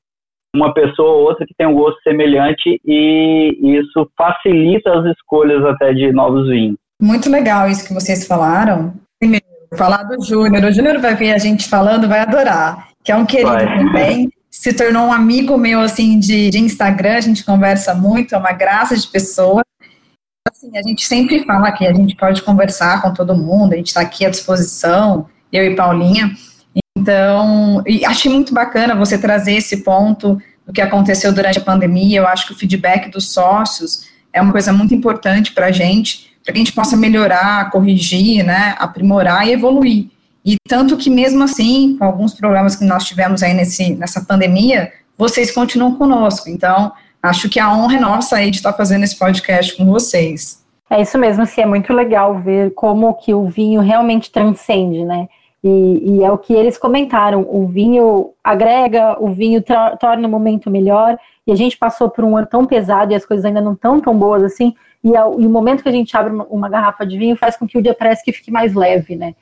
uma 0.54 0.74
pessoa 0.74 1.12
ou 1.12 1.22
outra 1.22 1.46
que 1.46 1.54
tem 1.56 1.66
um 1.66 1.74
gosto 1.74 2.00
semelhante 2.02 2.80
e 2.84 3.56
isso 3.62 4.10
facilita 4.16 4.98
as 4.98 5.16
escolhas 5.16 5.64
até 5.64 5.92
de 5.92 6.12
novos 6.12 6.48
vinhos. 6.48 6.76
Muito 7.00 7.30
legal 7.30 7.68
isso 7.68 7.86
que 7.86 7.94
vocês 7.94 8.26
falaram. 8.26 8.92
Primeiro, 9.18 9.44
falar 9.76 10.02
do 10.02 10.22
Júnior. 10.24 10.64
O 10.64 10.72
Júnior 10.72 10.98
vai 10.98 11.14
ver 11.14 11.32
a 11.32 11.38
gente 11.38 11.68
falando, 11.68 12.08
vai 12.08 12.20
adorar. 12.20 12.88
Que 13.04 13.12
é 13.12 13.16
um 13.16 13.24
querido 13.24 13.50
vai. 13.50 13.78
também. 13.78 14.28
Se 14.50 14.76
tornou 14.76 15.06
um 15.06 15.12
amigo 15.12 15.56
meu, 15.56 15.80
assim, 15.80 16.18
de, 16.18 16.50
de 16.50 16.58
Instagram. 16.58 17.16
A 17.16 17.20
gente 17.20 17.44
conversa 17.44 17.94
muito, 17.94 18.34
é 18.34 18.38
uma 18.38 18.52
graça 18.52 18.96
de 18.96 19.06
pessoa. 19.06 19.62
Assim, 20.48 20.76
a 20.76 20.82
gente 20.82 21.04
sempre 21.06 21.44
fala 21.44 21.70
que 21.70 21.86
a 21.86 21.92
gente 21.92 22.16
pode 22.16 22.42
conversar 22.42 23.02
com 23.02 23.12
todo 23.12 23.36
mundo, 23.36 23.74
a 23.74 23.76
gente 23.76 23.88
está 23.88 24.00
aqui 24.00 24.24
à 24.24 24.30
disposição, 24.30 25.28
eu 25.52 25.64
e 25.64 25.76
Paulinha. 25.76 26.34
Então, 26.96 27.82
e 27.86 28.04
achei 28.06 28.32
muito 28.32 28.54
bacana 28.54 28.94
você 28.94 29.18
trazer 29.18 29.52
esse 29.52 29.78
ponto 29.84 30.40
do 30.66 30.72
que 30.72 30.80
aconteceu 30.80 31.32
durante 31.32 31.58
a 31.58 31.62
pandemia. 31.62 32.20
Eu 32.20 32.26
acho 32.26 32.46
que 32.46 32.52
o 32.52 32.56
feedback 32.56 33.10
dos 33.10 33.32
sócios 33.32 34.08
é 34.32 34.40
uma 34.40 34.52
coisa 34.52 34.72
muito 34.72 34.94
importante 34.94 35.52
para 35.52 35.66
a 35.66 35.72
gente, 35.72 36.32
para 36.42 36.54
que 36.54 36.58
a 36.58 36.64
gente 36.64 36.72
possa 36.72 36.96
melhorar, 36.96 37.70
corrigir, 37.70 38.42
né, 38.42 38.74
aprimorar 38.78 39.46
e 39.46 39.52
evoluir. 39.52 40.08
E 40.42 40.56
tanto 40.66 40.96
que 40.96 41.10
mesmo 41.10 41.42
assim, 41.42 41.96
com 41.98 42.04
alguns 42.04 42.32
problemas 42.32 42.76
que 42.76 42.84
nós 42.84 43.04
tivemos 43.04 43.42
aí 43.42 43.52
nesse, 43.52 43.94
nessa 43.94 44.22
pandemia, 44.22 44.90
vocês 45.18 45.50
continuam 45.50 45.96
conosco. 45.96 46.48
Então, 46.48 46.92
acho 47.22 47.48
que 47.48 47.58
a 47.58 47.72
honra 47.72 47.96
é 47.96 48.00
nossa 48.00 48.36
aí 48.36 48.50
de 48.50 48.58
estar 48.58 48.72
fazendo 48.72 49.04
esse 49.04 49.18
podcast 49.18 49.76
com 49.76 49.84
vocês. 49.84 50.64
É 50.88 51.00
isso 51.00 51.16
mesmo, 51.18 51.46
sim, 51.46 51.60
é 51.60 51.66
muito 51.66 51.92
legal 51.92 52.40
ver 52.40 52.74
como 52.74 53.14
que 53.14 53.32
o 53.32 53.44
vinho 53.44 53.80
realmente 53.80 54.30
transcende, 54.30 55.04
né? 55.04 55.28
E, 55.62 56.16
e 56.16 56.24
é 56.24 56.32
o 56.32 56.38
que 56.38 56.52
eles 56.52 56.78
comentaram, 56.78 57.46
o 57.48 57.66
vinho 57.66 58.30
agrega, 58.42 59.16
o 59.20 59.28
vinho 59.28 59.62
torna 60.00 60.26
o 60.26 60.30
momento 60.30 60.70
melhor, 60.70 61.18
e 61.46 61.52
a 61.52 61.54
gente 61.54 61.76
passou 61.76 62.08
por 62.08 62.24
um 62.24 62.36
ano 62.36 62.46
tão 62.46 62.64
pesado 62.64 63.12
e 63.12 63.14
as 63.14 63.24
coisas 63.24 63.44
ainda 63.44 63.60
não 63.60 63.74
estão 63.74 64.00
tão 64.00 64.18
boas 64.18 64.42
assim, 64.42 64.74
e, 65.04 65.16
ao, 65.16 65.40
e, 65.40 65.46
o 65.46 65.50
momento 65.50 65.82
que 65.82 65.88
a 65.88 65.92
gente 65.92 66.16
abre 66.16 66.32
uma, 66.32 66.44
uma 66.44 66.68
garrafa 66.68 67.06
de 67.06 67.16
vinho 67.16 67.36
faz 67.36 67.56
com 67.56 67.66
que 67.66 67.78
o 67.78 67.82
dia 67.82 67.94
parece 67.94 68.24
que 68.24 68.32
fique 68.32 68.50
mais 68.50 68.74
leve, 68.74 69.16
né? 69.16 69.34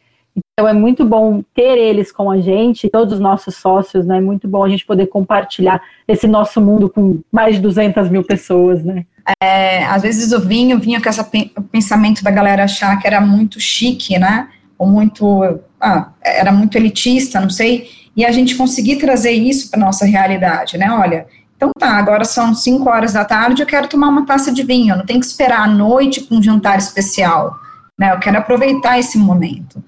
Então 0.53 0.69
é 0.69 0.73
muito 0.73 1.05
bom 1.05 1.43
ter 1.55 1.79
eles 1.79 2.11
com 2.11 2.31
a 2.31 2.41
gente, 2.41 2.89
todos 2.89 3.15
os 3.15 3.21
nossos 3.21 3.57
sócios, 3.57 4.05
né? 4.05 4.19
É 4.19 4.21
muito 4.21 4.49
bom 4.49 4.65
a 4.65 4.69
gente 4.69 4.85
poder 4.85 5.07
compartilhar 5.07 5.81
esse 6.07 6.27
nosso 6.27 6.61
mundo 6.61 6.89
com 6.89 7.21
mais 7.31 7.57
de 7.57 7.63
200 7.63 8.11
mil 8.11 8.25
pessoas, 8.25 8.83
né? 8.83 9.05
É, 9.43 9.85
às 9.85 10.03
vezes 10.03 10.33
o 10.33 10.41
vinho 10.41 10.79
vinha 10.79 11.01
com 11.01 11.09
esse 11.09 11.23
pensamento 11.71 12.25
da 12.25 12.31
galera 12.31 12.65
achar 12.65 12.99
que 12.99 13.07
era 13.07 13.21
muito 13.21 13.61
chique, 13.61 14.19
né? 14.19 14.49
Ou 14.77 14.87
muito, 14.87 15.61
ah, 15.81 16.11
era 16.25 16.51
muito 16.51 16.77
elitista, 16.77 17.41
não 17.41 17.51
sei. 17.51 17.89
E 18.17 18.25
a 18.25 18.33
gente 18.33 18.57
conseguir 18.57 18.97
trazer 18.97 19.33
isso 19.33 19.71
para 19.71 19.79
nossa 19.79 20.05
realidade, 20.05 20.77
né? 20.77 20.91
Olha, 20.91 21.27
então 21.57 21.71
tá, 21.79 21.99
agora 21.99 22.25
são 22.25 22.55
5 22.55 22.89
horas 22.89 23.13
da 23.13 23.25
tarde, 23.25 23.63
eu 23.63 23.67
quero 23.67 23.89
tomar 23.89 24.09
uma 24.09 24.25
taça 24.25 24.53
de 24.53 24.63
vinho, 24.63 24.95
eu 24.95 24.99
não 24.99 25.07
tenho 25.07 25.21
que 25.21 25.27
esperar 25.27 25.61
a 25.61 25.69
noite 25.69 26.21
para 26.21 26.37
um 26.37 26.43
jantar 26.43 26.79
especial, 26.79 27.57
né? 27.99 28.13
Eu 28.13 28.19
quero 28.19 28.39
aproveitar 28.39 28.99
esse 28.99 29.19
momento. 29.19 29.83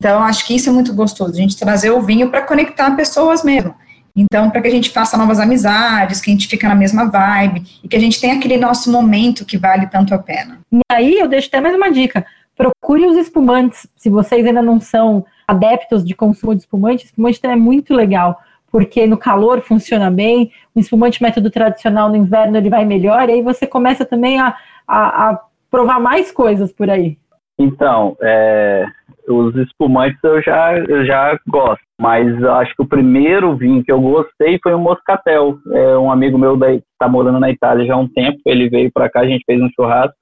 Então, 0.00 0.22
acho 0.22 0.46
que 0.46 0.56
isso 0.56 0.70
é 0.70 0.72
muito 0.72 0.94
gostoso, 0.94 1.32
a 1.32 1.36
gente 1.36 1.58
trazer 1.58 1.90
o 1.90 2.00
vinho 2.00 2.30
para 2.30 2.40
conectar 2.40 2.90
pessoas 2.96 3.44
mesmo. 3.44 3.74
Então, 4.16 4.48
para 4.48 4.62
que 4.62 4.68
a 4.68 4.70
gente 4.70 4.88
faça 4.88 5.16
novas 5.16 5.38
amizades, 5.38 6.22
que 6.22 6.30
a 6.30 6.32
gente 6.32 6.48
fica 6.48 6.66
na 6.66 6.74
mesma 6.74 7.04
vibe 7.10 7.62
e 7.84 7.86
que 7.86 7.96
a 7.96 8.00
gente 8.00 8.18
tenha 8.18 8.36
aquele 8.36 8.56
nosso 8.56 8.90
momento 8.90 9.44
que 9.44 9.58
vale 9.58 9.86
tanto 9.88 10.14
a 10.14 10.18
pena. 10.18 10.58
E 10.72 10.80
aí, 10.90 11.18
eu 11.18 11.28
deixo 11.28 11.48
até 11.48 11.60
mais 11.60 11.76
uma 11.76 11.92
dica. 11.92 12.24
Procure 12.56 13.06
os 13.06 13.16
espumantes, 13.16 13.86
se 13.94 14.08
vocês 14.08 14.44
ainda 14.46 14.62
não 14.62 14.80
são 14.80 15.26
adeptos 15.46 16.02
de 16.02 16.14
consumo 16.14 16.54
de 16.54 16.62
espumante, 16.62 17.04
espumante 17.04 17.38
é 17.42 17.54
muito 17.54 17.92
legal, 17.92 18.40
porque 18.72 19.06
no 19.06 19.18
calor 19.18 19.60
funciona 19.60 20.10
bem, 20.10 20.50
o 20.74 20.80
espumante 20.80 21.22
método 21.22 21.50
tradicional 21.50 22.08
no 22.08 22.16
inverno 22.16 22.56
ele 22.56 22.70
vai 22.70 22.86
melhor, 22.86 23.28
e 23.28 23.32
aí 23.32 23.42
você 23.42 23.66
começa 23.66 24.06
também 24.06 24.40
a, 24.40 24.56
a, 24.88 25.30
a 25.30 25.40
provar 25.70 26.00
mais 26.00 26.32
coisas 26.32 26.72
por 26.72 26.88
aí. 26.88 27.18
Então, 27.58 28.16
é, 28.22 28.86
os 29.30 29.54
espumantes 29.56 30.18
eu 30.22 30.42
já, 30.42 30.76
eu 30.76 31.04
já 31.04 31.38
gosto. 31.48 31.82
mas 32.00 32.42
acho 32.44 32.74
que 32.74 32.82
o 32.82 32.88
primeiro 32.88 33.56
vinho 33.56 33.84
que 33.84 33.92
eu 33.92 34.00
gostei 34.00 34.58
foi 34.62 34.74
o 34.74 34.78
Moscatel. 34.78 35.58
É 35.72 35.96
um 35.96 36.10
amigo 36.10 36.38
meu 36.38 36.58
que 36.58 36.82
está 36.92 37.08
morando 37.08 37.40
na 37.40 37.50
Itália 37.50 37.86
já 37.86 37.94
há 37.94 37.98
um 37.98 38.08
tempo, 38.08 38.40
ele 38.46 38.68
veio 38.68 38.90
para 38.92 39.08
cá, 39.08 39.20
a 39.20 39.26
gente 39.26 39.44
fez 39.44 39.60
um 39.60 39.70
churrasco, 39.74 40.14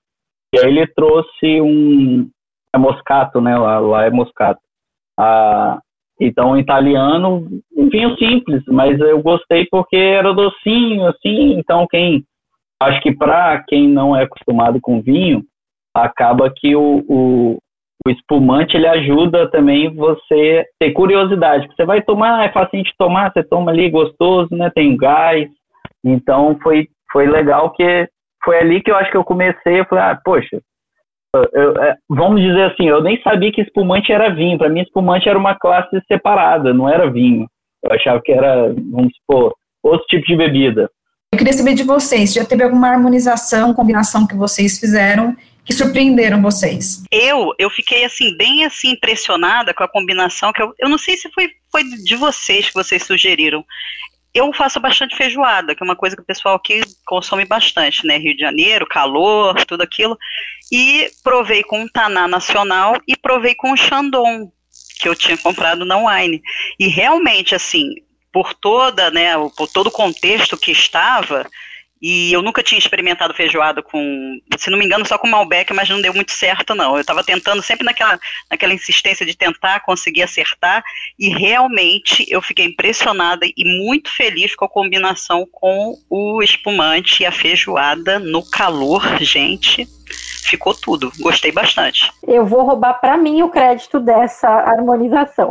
e 0.54 0.58
aí 0.58 0.66
ele 0.66 0.86
trouxe 0.88 1.60
um 1.60 2.28
é 2.74 2.78
moscato, 2.78 3.40
né? 3.40 3.56
Lá, 3.56 3.78
lá 3.78 4.04
é 4.04 4.10
moscato. 4.10 4.60
Ah, 5.18 5.78
então, 6.20 6.58
italiano, 6.58 7.48
um 7.76 7.88
vinho 7.88 8.16
simples, 8.16 8.62
mas 8.66 8.98
eu 9.00 9.22
gostei 9.22 9.66
porque 9.70 9.96
era 9.96 10.34
docinho, 10.34 11.06
assim. 11.06 11.58
Então, 11.58 11.86
quem 11.88 12.24
acho 12.80 13.00
que 13.00 13.14
para 13.14 13.62
quem 13.64 13.88
não 13.88 14.16
é 14.16 14.24
acostumado 14.24 14.80
com 14.80 15.02
vinho, 15.02 15.42
acaba 15.94 16.52
que 16.54 16.76
o, 16.76 17.04
o, 17.08 17.58
o 18.06 18.10
espumante 18.10 18.76
ele 18.76 18.86
ajuda 18.86 19.50
também 19.50 19.94
você 19.94 20.64
ter 20.78 20.92
curiosidade. 20.92 21.68
Você 21.74 21.84
vai 21.84 22.00
tomar, 22.00 22.44
é 22.44 22.52
fácil 22.52 22.82
de 22.82 22.92
tomar, 22.96 23.32
você 23.32 23.42
toma 23.42 23.70
ali 23.70 23.90
gostoso, 23.90 24.54
né? 24.54 24.70
Tem 24.74 24.96
gás. 24.96 25.48
Então 26.04 26.58
foi 26.62 26.88
foi 27.10 27.26
legal 27.26 27.70
que 27.70 28.08
foi 28.44 28.58
ali 28.58 28.82
que 28.82 28.90
eu 28.90 28.96
acho 28.96 29.10
que 29.10 29.16
eu 29.16 29.24
comecei, 29.24 29.80
eu 29.80 29.84
falei, 29.86 30.04
ah, 30.04 30.20
poxa, 30.24 30.60
eu, 31.52 31.76
é, 31.82 31.96
vamos 32.08 32.40
dizer 32.40 32.72
assim, 32.72 32.88
eu 32.88 33.02
nem 33.02 33.20
sabia 33.22 33.52
que 33.52 33.60
espumante 33.60 34.12
era 34.12 34.34
vinho. 34.34 34.58
Para 34.58 34.68
mim, 34.68 34.80
espumante 34.80 35.28
era 35.28 35.38
uma 35.38 35.58
classe 35.58 36.00
separada, 36.06 36.72
não 36.72 36.88
era 36.88 37.10
vinho. 37.10 37.46
Eu 37.82 37.92
achava 37.92 38.20
que 38.22 38.32
era, 38.32 38.68
vamos 38.68 39.12
supor, 39.16 39.54
outro 39.82 40.06
tipo 40.06 40.26
de 40.26 40.36
bebida. 40.36 40.90
Eu 41.32 41.38
queria 41.38 41.52
saber 41.52 41.74
de 41.74 41.84
vocês, 41.84 42.32
já 42.32 42.44
teve 42.44 42.62
alguma 42.62 42.88
harmonização, 42.88 43.74
combinação 43.74 44.26
que 44.26 44.34
vocês 44.34 44.78
fizeram 44.80 45.36
que 45.68 45.74
surpreenderam 45.74 46.40
vocês? 46.40 47.02
Eu, 47.12 47.52
eu 47.58 47.68
fiquei 47.68 48.02
assim 48.02 48.34
bem 48.38 48.64
assim 48.64 48.92
impressionada 48.92 49.74
com 49.74 49.84
a 49.84 49.88
combinação 49.88 50.50
que 50.50 50.62
eu, 50.62 50.72
eu 50.78 50.88
não 50.88 50.96
sei 50.96 51.14
se 51.14 51.30
foi 51.30 51.50
foi 51.70 51.84
de 51.84 52.16
vocês 52.16 52.68
que 52.68 52.74
vocês 52.74 53.02
sugeriram. 53.02 53.62
Eu 54.32 54.50
faço 54.54 54.80
bastante 54.80 55.14
feijoada, 55.14 55.74
que 55.74 55.82
é 55.82 55.84
uma 55.84 55.96
coisa 55.96 56.16
que 56.16 56.22
o 56.22 56.24
pessoal 56.24 56.54
aqui 56.54 56.80
consome 57.04 57.44
bastante, 57.44 58.06
né? 58.06 58.16
Rio 58.16 58.34
de 58.34 58.40
Janeiro, 58.40 58.86
calor, 58.86 59.62
tudo 59.66 59.82
aquilo. 59.82 60.16
E 60.72 61.10
provei 61.22 61.62
com 61.62 61.82
o 61.82 61.90
Taná 61.90 62.26
Nacional 62.26 62.96
e 63.06 63.14
provei 63.14 63.54
com 63.54 63.70
o 63.70 63.76
Chandon, 63.76 64.50
que 65.00 65.06
eu 65.08 65.14
tinha 65.14 65.36
comprado 65.36 65.84
na 65.84 65.98
Wine. 65.98 66.42
E 66.78 66.88
realmente, 66.88 67.54
assim, 67.54 67.94
por 68.32 68.54
toda, 68.54 69.10
né, 69.10 69.32
por 69.54 69.68
todo 69.68 69.88
o 69.88 69.92
contexto 69.92 70.56
que 70.56 70.72
estava, 70.72 71.46
e 72.00 72.32
eu 72.32 72.42
nunca 72.42 72.62
tinha 72.62 72.78
experimentado 72.78 73.34
feijoada 73.34 73.82
com, 73.82 74.40
se 74.56 74.70
não 74.70 74.78
me 74.78 74.84
engano, 74.84 75.06
só 75.06 75.18
com 75.18 75.28
Malbec, 75.28 75.72
mas 75.72 75.88
não 75.88 76.00
deu 76.00 76.14
muito 76.14 76.32
certo, 76.32 76.74
não. 76.74 76.94
Eu 76.94 77.00
estava 77.00 77.24
tentando 77.24 77.62
sempre 77.62 77.84
naquela, 77.84 78.18
naquela 78.50 78.74
insistência 78.74 79.26
de 79.26 79.36
tentar 79.36 79.80
conseguir 79.80 80.22
acertar, 80.22 80.82
e 81.18 81.28
realmente 81.28 82.26
eu 82.28 82.40
fiquei 82.40 82.66
impressionada 82.66 83.46
e 83.46 83.64
muito 83.64 84.10
feliz 84.14 84.54
com 84.54 84.64
a 84.64 84.68
combinação 84.68 85.46
com 85.50 85.98
o 86.08 86.42
espumante 86.42 87.22
e 87.22 87.26
a 87.26 87.32
feijoada 87.32 88.18
no 88.18 88.48
calor, 88.48 89.02
gente 89.22 89.86
ficou 90.48 90.74
tudo. 90.74 91.10
Gostei 91.20 91.52
bastante. 91.52 92.12
Eu 92.26 92.44
vou 92.44 92.62
roubar 92.62 92.94
para 93.00 93.16
mim 93.16 93.42
o 93.42 93.48
crédito 93.48 94.00
dessa 94.00 94.48
harmonização, 94.48 95.50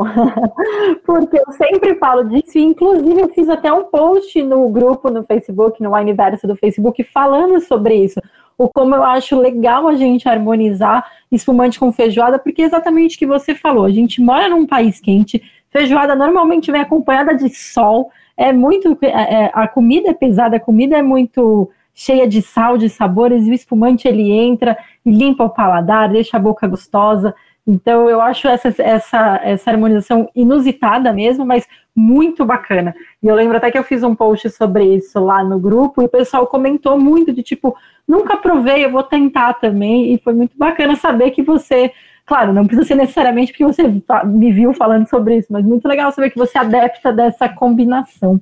porque 1.06 1.38
eu 1.38 1.52
sempre 1.54 1.96
falo 1.96 2.24
disso. 2.24 2.58
Inclusive, 2.58 3.22
eu 3.22 3.30
fiz 3.30 3.50
até 3.50 3.72
um 3.72 3.86
post 3.86 4.42
no 4.44 4.68
grupo 4.70 5.10
no 5.10 5.24
Facebook, 5.24 5.82
no 5.82 5.96
Universo 5.96 6.48
do 6.48 6.56
Facebook, 6.56 7.04
falando 7.04 7.60
sobre 7.62 7.96
isso. 7.96 8.20
O 8.58 8.68
como 8.68 8.96
eu 8.96 9.04
acho 9.04 9.40
legal 9.40 9.88
a 9.88 9.96
gente 9.96 10.28
harmonizar 10.28 11.06
espumante 11.32 11.80
com 11.80 11.92
feijoada, 11.92 12.40
porque 12.40 12.64
é 12.64 12.66
exatamente 12.66 13.16
o 13.16 13.20
que 13.20 13.28
você 13.28 13.54
falou. 13.54 13.86
A 13.86 13.92
gente 13.92 14.20
mora 14.20 14.50
num 14.50 14.66
país 14.66 15.00
quente, 15.00 15.42
feijoada 15.70 16.16
normalmente 16.16 16.72
vem 16.72 16.82
acompanhada 16.82 17.36
de 17.36 17.50
sol. 17.50 18.10
É 18.36 18.52
muito. 18.52 18.98
É, 19.02 19.08
é 19.46 19.52
a 19.54 19.68
comida 19.68 20.10
é 20.10 20.14
pesada, 20.14 20.58
a 20.58 20.60
comida 20.60 20.98
é 20.98 21.02
muito 21.02 21.70
cheia 21.98 22.28
de 22.28 22.44
sal, 22.44 22.78
de 22.78 22.90
sabores, 22.90 23.48
e 23.48 23.50
o 23.50 23.54
espumante 23.56 24.08
ele 24.08 24.32
entra 24.32 24.78
e 25.04 25.12
limpa 25.12 25.44
o 25.44 25.50
paladar, 25.50 26.08
deixa 26.08 26.38
a 26.38 26.40
boca 26.40 26.68
gostosa. 26.68 27.34
Então 27.66 28.08
eu 28.08 28.22
acho 28.22 28.48
essa, 28.48 28.72
essa, 28.78 29.42
essa 29.44 29.72
harmonização 29.72 30.30
inusitada 30.36 31.12
mesmo, 31.12 31.44
mas 31.44 31.68
muito 31.96 32.46
bacana. 32.46 32.96
E 33.22 33.28
eu 33.28 33.34
lembro 33.34 33.58
até 33.58 33.72
que 33.72 33.80
eu 33.80 33.84
fiz 33.84 34.04
um 34.04 34.14
post 34.14 34.48
sobre 34.52 34.86
isso 34.96 35.20
lá 35.20 35.44
no 35.44 35.60
grupo 35.60 36.00
e 36.00 36.06
o 36.06 36.10
pessoal 36.10 36.46
comentou 36.46 37.00
muito 37.00 37.34
de 37.34 37.42
tipo, 37.42 37.76
nunca 38.08 38.38
provei, 38.38 38.86
eu 38.86 38.92
vou 38.92 39.02
tentar 39.02 39.56
também. 39.56 40.14
E 40.14 40.20
foi 40.20 40.34
muito 40.34 40.56
bacana 40.56 40.96
saber 40.96 41.32
que 41.32 41.42
você, 41.42 41.92
claro, 42.28 42.54
não 42.54 42.68
precisa 42.68 42.88
ser 42.88 42.96
necessariamente 42.96 43.52
porque 43.52 43.66
você 43.66 43.84
me 44.24 44.52
viu 44.52 44.72
falando 44.72 45.10
sobre 45.10 45.38
isso, 45.38 45.48
mas 45.50 45.66
muito 45.66 45.88
legal 45.88 46.12
saber 46.12 46.30
que 46.30 46.38
você 46.38 46.60
adepta 46.60 47.12
dessa 47.12 47.50
combinação. 47.50 48.40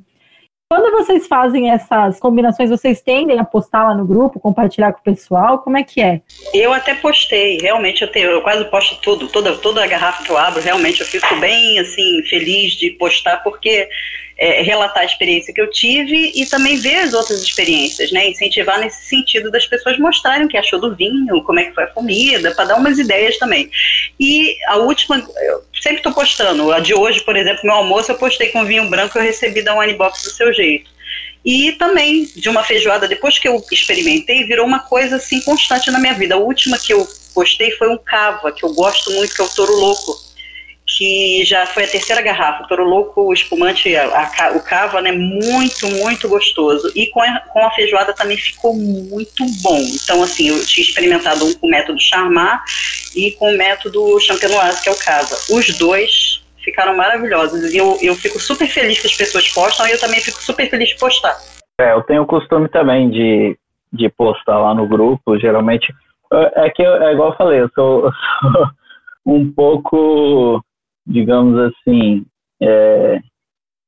Quando 0.76 0.92
vocês 0.92 1.26
fazem 1.26 1.72
essas 1.72 2.20
combinações, 2.20 2.70
vocês 2.70 3.02
tendem 3.02 3.40
a 3.40 3.46
postar 3.46 3.86
lá 3.86 3.96
no 3.96 4.06
grupo, 4.06 4.42
compartilhar 4.42 4.92
com 4.92 5.00
o 5.00 5.04
pessoal? 5.04 5.60
Como 5.60 5.78
é 5.78 5.84
que 5.84 6.02
é? 6.02 6.20
Eu 6.54 6.74
até 6.74 6.94
postei, 6.94 7.58
realmente 7.62 8.02
eu, 8.02 8.12
tenho, 8.12 8.30
eu 8.30 8.42
quase 8.42 8.66
posto 8.66 9.00
tudo, 9.02 9.30
toda, 9.30 9.56
toda 9.56 9.82
a 9.82 9.88
garrafa 9.88 10.26
que 10.26 10.30
eu 10.30 10.38
abro, 10.38 10.62
realmente 10.62 11.00
eu 11.00 11.08
fico 11.08 11.34
bem 11.38 11.80
assim 11.80 12.22
feliz 12.24 12.74
de 12.74 12.90
postar, 12.90 13.38
porque 13.38 13.88
é, 14.38 14.62
relatar 14.62 15.04
a 15.04 15.06
experiência 15.06 15.54
que 15.54 15.62
eu 15.62 15.70
tive 15.70 16.34
e 16.36 16.46
também 16.46 16.78
ver 16.78 16.96
as 16.96 17.14
outras 17.14 17.42
experiências, 17.42 18.12
né? 18.12 18.30
Incentivar 18.30 18.80
nesse 18.80 19.06
sentido 19.06 19.50
das 19.50 19.66
pessoas 19.66 19.98
mostrarem 19.98 20.46
o 20.46 20.50
que 20.50 20.58
achou 20.58 20.80
do 20.80 20.96
vinho, 20.96 21.44
como 21.44 21.60
é 21.60 21.66
que 21.66 21.74
foi 21.74 21.86
a 21.86 21.88
comida, 21.88 22.52
para 22.52 22.66
dar 22.66 22.76
umas 22.76 22.98
ideias 22.98 23.38
também. 23.38 23.70
E 24.20 24.56
a 24.68 24.78
última, 24.78 25.18
eu 25.18 25.64
sempre 25.82 25.98
estou 25.98 26.14
postando, 26.14 26.72
a 26.72 26.80
de 26.80 26.94
hoje, 26.94 27.22
por 27.22 27.36
exemplo, 27.36 27.62
meu 27.64 27.76
almoço 27.76 28.12
eu 28.12 28.18
postei 28.18 28.50
com 28.50 28.66
vinho 28.66 28.90
branco 28.90 29.18
eu 29.18 29.24
recebi 29.24 29.62
da 29.62 29.76
One 29.76 29.94
Box 29.94 30.24
do 30.24 30.32
seu 30.32 30.54
jeito. 30.54 30.94
E 31.46 31.74
também 31.74 32.28
de 32.36 32.50
uma 32.50 32.64
feijoada, 32.64 33.08
depois 33.08 33.38
que 33.38 33.48
eu 33.48 33.64
experimentei, 33.72 34.46
virou 34.46 34.66
uma 34.66 34.80
coisa 34.80 35.18
assim 35.18 35.40
constante 35.42 35.92
na 35.92 36.00
minha 36.00 36.16
vida. 36.16 36.34
A 36.34 36.40
última 36.40 36.78
que 36.78 36.92
eu 36.92 37.08
postei 37.36 37.70
foi 37.72 37.88
um 37.88 37.98
cava, 37.98 38.52
que 38.52 38.66
eu 38.66 38.74
gosto 38.74 39.12
muito, 39.12 39.34
que 39.34 39.42
é 39.42 39.46
o 39.46 39.50
Toro 39.50 39.76
Louco 39.76 40.25
que 40.86 41.44
já 41.44 41.66
foi 41.66 41.84
a 41.84 41.88
terceira 41.88 42.22
garrafa. 42.22 42.68
Toro 42.68 42.88
Louco, 42.88 43.22
o 43.22 43.34
espumante, 43.34 43.96
a, 43.96 44.30
a, 44.40 44.52
o 44.52 44.64
cava, 44.64 45.02
né, 45.02 45.12
muito, 45.12 45.88
muito 45.88 46.30
gostoso. 46.30 46.92
E 46.96 47.08
com 47.08 47.22
a, 47.22 47.40
com 47.40 47.66
a 47.66 47.72
feijoada 47.72 48.14
também 48.14 48.38
ficou 48.38 48.76
muito 48.76 49.44
bom. 49.64 49.78
Então, 49.78 50.22
assim, 50.22 50.50
eu 50.50 50.66
tinha 50.66 50.86
experimentado 50.86 51.46
um 51.46 51.54
com 51.56 51.68
o 51.68 51.70
método 51.70 52.00
Charmat 52.00 52.62
e 53.16 53.32
com 53.32 53.52
o 53.52 53.58
método 53.58 54.20
Champenoise, 54.20 54.84
que 54.84 54.90
é 54.90 54.92
o 54.92 55.00
cava. 55.00 55.36
Os 55.50 55.78
dois 55.78 56.44
ficaram 56.64 56.96
maravilhosos. 56.96 57.74
E 57.74 57.78
eu, 57.78 57.98
eu 58.02 58.16
fico 58.16 58.40
super 58.40 58.68
feliz 58.68 59.00
que 59.00 59.08
as 59.08 59.16
pessoas 59.16 59.48
postam 59.52 59.88
e 59.88 59.92
eu 59.92 60.00
também 60.00 60.20
fico 60.22 60.42
super 60.42 60.70
feliz 60.70 60.90
de 60.90 60.98
postar. 60.98 61.36
É, 61.80 61.94
eu 61.94 62.04
tenho 62.04 62.22
o 62.22 62.28
costume 62.28 62.70
também 62.70 63.10
de, 63.10 63.58
de 63.92 64.10
postar 64.10 64.60
lá 64.60 64.74
no 64.74 64.88
grupo, 64.88 65.38
geralmente. 65.40 65.94
É, 66.32 66.66
é 66.66 66.70
que, 66.70 66.84
é 66.84 67.12
igual 67.12 67.32
eu 67.32 67.38
falei, 67.38 67.62
eu 67.62 67.70
sou, 67.74 68.06
eu 68.06 68.12
sou 68.52 68.68
um 69.26 69.52
pouco 69.52 70.64
digamos 71.06 71.58
assim, 71.60 72.26
é, 72.62 73.20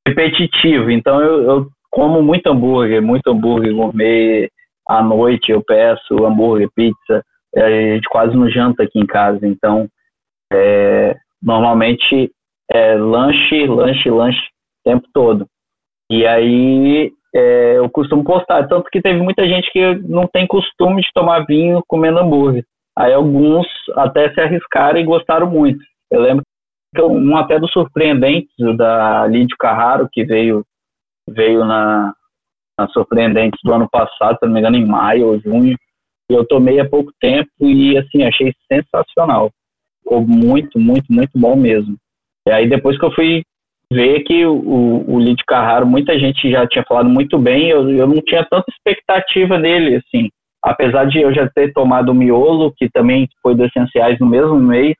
repetitivo. 0.08 0.92
Então 0.92 1.22
eu, 1.22 1.44
eu, 1.44 1.68
como 1.90 2.22
muito 2.22 2.48
hambúrguer, 2.48 3.02
muito 3.02 3.30
hambúrguer 3.30 3.74
gourmet. 3.74 4.50
À 4.88 5.02
noite 5.04 5.52
eu 5.52 5.62
peço 5.64 6.26
hambúrguer, 6.26 6.70
pizza. 6.76 7.24
É, 7.56 7.64
a 7.64 7.96
gente 7.96 8.08
quase 8.10 8.36
não 8.36 8.50
janta 8.50 8.84
aqui 8.84 9.00
em 9.00 9.06
casa. 9.06 9.46
Então, 9.46 9.88
é, 10.52 11.16
normalmente 11.42 12.32
é 12.72 12.96
lanche, 12.96 13.66
lanche, 13.66 14.10
lanche 14.10 14.40
o 14.40 14.90
tempo 14.90 15.08
todo. 15.14 15.48
E 16.10 16.26
aí 16.26 17.12
é, 17.36 17.78
eu 17.78 17.90
costumo 17.90 18.24
postar. 18.24 18.68
Tanto 18.68 18.90
que 18.90 19.02
teve 19.02 19.22
muita 19.22 19.48
gente 19.48 19.70
que 19.72 19.96
não 19.96 20.28
tem 20.28 20.48
costume 20.48 21.02
de 21.02 21.10
tomar 21.14 21.46
vinho 21.46 21.82
comendo 21.88 22.20
hambúrguer. 22.20 22.64
Aí 22.98 23.14
alguns 23.14 23.68
até 23.96 24.34
se 24.34 24.40
arriscaram 24.40 25.00
e 25.00 25.04
gostaram 25.04 25.50
muito. 25.50 25.80
Eu 26.10 26.22
lembro 26.22 26.44
então, 26.94 27.12
um 27.12 27.36
até 27.38 27.60
dos 27.60 27.72
surpreendentes, 27.72 28.54
da 28.78 29.28
Lídio 29.28 29.58
Carraro, 29.58 30.10
que 30.12 30.24
veio, 30.24 30.66
veio 31.30 31.66
na, 31.66 32.14
na 32.78 32.88
Surpreendentes 32.90 33.60
do 33.64 33.74
ano 33.74 33.90
passado, 33.90 34.38
se 34.40 34.46
não 34.46 34.54
me 34.54 34.60
engano, 34.60 34.78
em 34.78 34.86
maio 34.86 35.28
ou 35.28 35.40
junho. 35.40 35.76
Eu 36.30 36.46
tomei 36.46 36.80
há 36.80 36.88
pouco 36.88 37.12
tempo 37.20 37.50
e, 37.62 37.98
assim, 37.98 38.24
achei 38.24 38.54
sensacional. 38.72 39.52
Ficou 40.04 40.26
muito, 40.26 40.80
muito, 40.80 41.06
muito 41.10 41.32
bom 41.36 41.56
mesmo. 41.56 41.96
E 42.48 42.52
aí, 42.52 42.68
depois 42.68 42.98
que 42.98 43.06
eu 43.06 43.12
fui 43.12 43.44
ver 43.92 44.22
que 44.24 44.46
o, 44.46 44.54
o 44.56 45.36
Carraro, 45.46 45.86
muita 45.86 46.20
gente 46.20 46.50
já 46.50 46.68
tinha 46.68 46.84
falado 46.86 47.10
muito 47.10 47.38
bem, 47.38 47.70
eu, 47.70 47.90
eu 47.90 48.08
não 48.08 48.22
tinha 48.22 48.46
tanta 48.50 48.66
expectativa 48.70 49.58
dele, 49.58 49.96
assim. 49.96 50.30
Apesar 50.64 51.06
de 51.06 51.20
eu 51.20 51.34
já 51.34 51.50
ter 51.50 51.72
tomado 51.72 52.10
o 52.10 52.16
miolo, 52.16 52.74
que 52.76 52.90
também 52.90 53.28
foi 53.42 53.56
do 53.56 53.66
Essenciais 53.66 54.20
no 54.20 54.26
mesmo 54.26 54.60
mês, 54.60 54.96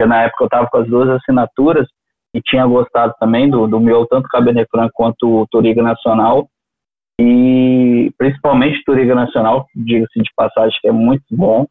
porque 0.00 0.06
na 0.06 0.22
época 0.22 0.44
eu 0.44 0.46
estava 0.46 0.66
com 0.66 0.78
as 0.78 0.88
duas 0.88 1.10
assinaturas 1.10 1.86
e 2.34 2.40
tinha 2.40 2.64
gostado 2.64 3.12
também 3.20 3.50
do, 3.50 3.66
do 3.66 3.78
meu, 3.78 4.06
tanto 4.06 4.28
Cabernet 4.28 4.66
Franc 4.70 4.90
quanto 4.94 5.42
o 5.42 5.46
Toriga 5.48 5.82
Nacional, 5.82 6.48
e 7.20 8.10
principalmente 8.16 8.82
Toriga 8.84 9.14
Nacional, 9.14 9.66
diga-se 9.74 10.22
de 10.22 10.30
passagem, 10.34 10.78
que 10.80 10.88
é 10.88 10.92
muito 10.92 11.24
bom. 11.30 11.66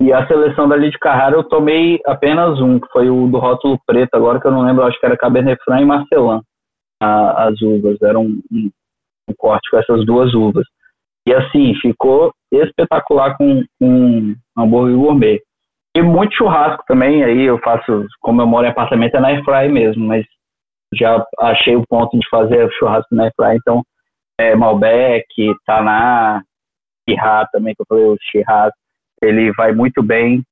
E 0.00 0.12
a 0.12 0.24
seleção 0.28 0.68
da 0.68 0.76
de 0.76 0.96
Carrara 0.98 1.34
eu 1.34 1.42
tomei 1.42 1.98
apenas 2.06 2.60
um, 2.60 2.78
que 2.78 2.86
foi 2.92 3.10
o 3.10 3.26
do 3.26 3.38
rótulo 3.38 3.78
preto, 3.84 4.14
agora 4.14 4.40
que 4.40 4.46
eu 4.46 4.52
não 4.52 4.62
lembro, 4.62 4.84
acho 4.84 5.00
que 5.00 5.06
era 5.06 5.16
Cabernet 5.16 5.60
Franc 5.64 5.82
e 5.82 5.86
Marcelin, 5.86 6.42
a, 7.02 7.48
as 7.48 7.60
uvas, 7.60 8.00
era 8.02 8.18
um, 8.18 8.40
um, 8.52 8.70
um, 9.28 9.34
corte 9.36 9.68
com 9.68 9.78
essas 9.78 10.06
duas 10.06 10.32
uvas. 10.32 10.64
E 11.26 11.34
assim, 11.34 11.74
ficou 11.80 12.32
espetacular 12.52 13.36
com, 13.36 13.64
com 13.80 14.36
hambúrguer 14.56 14.96
gourmet. 14.96 15.40
E 15.96 16.02
muito 16.02 16.34
churrasco 16.34 16.82
também, 16.88 17.22
aí 17.22 17.42
eu 17.42 17.58
faço, 17.58 18.06
como 18.20 18.42
eu 18.42 18.46
moro 18.46 18.66
em 18.66 18.70
apartamento, 18.70 19.14
é 19.16 19.20
na 19.20 19.28
airfry 19.28 19.68
mesmo, 19.68 20.04
mas 20.06 20.24
já 20.92 21.24
achei 21.38 21.76
o 21.76 21.86
ponto 21.86 22.18
de 22.18 22.28
fazer 22.28 22.68
churrasco 22.72 23.14
na 23.14 23.24
airfry, 23.24 23.56
então 23.56 23.82
é, 24.38 24.56
Malbec, 24.56 25.26
Taná, 25.64 26.42
Chirá 27.08 27.46
também, 27.52 27.74
que 27.74 27.82
eu 27.82 27.86
falei, 27.88 28.04
o 28.04 28.16
Chirá, 28.20 28.70
ele 29.22 29.52
vai 29.52 29.72
muito 29.72 30.02
bem. 30.02 30.42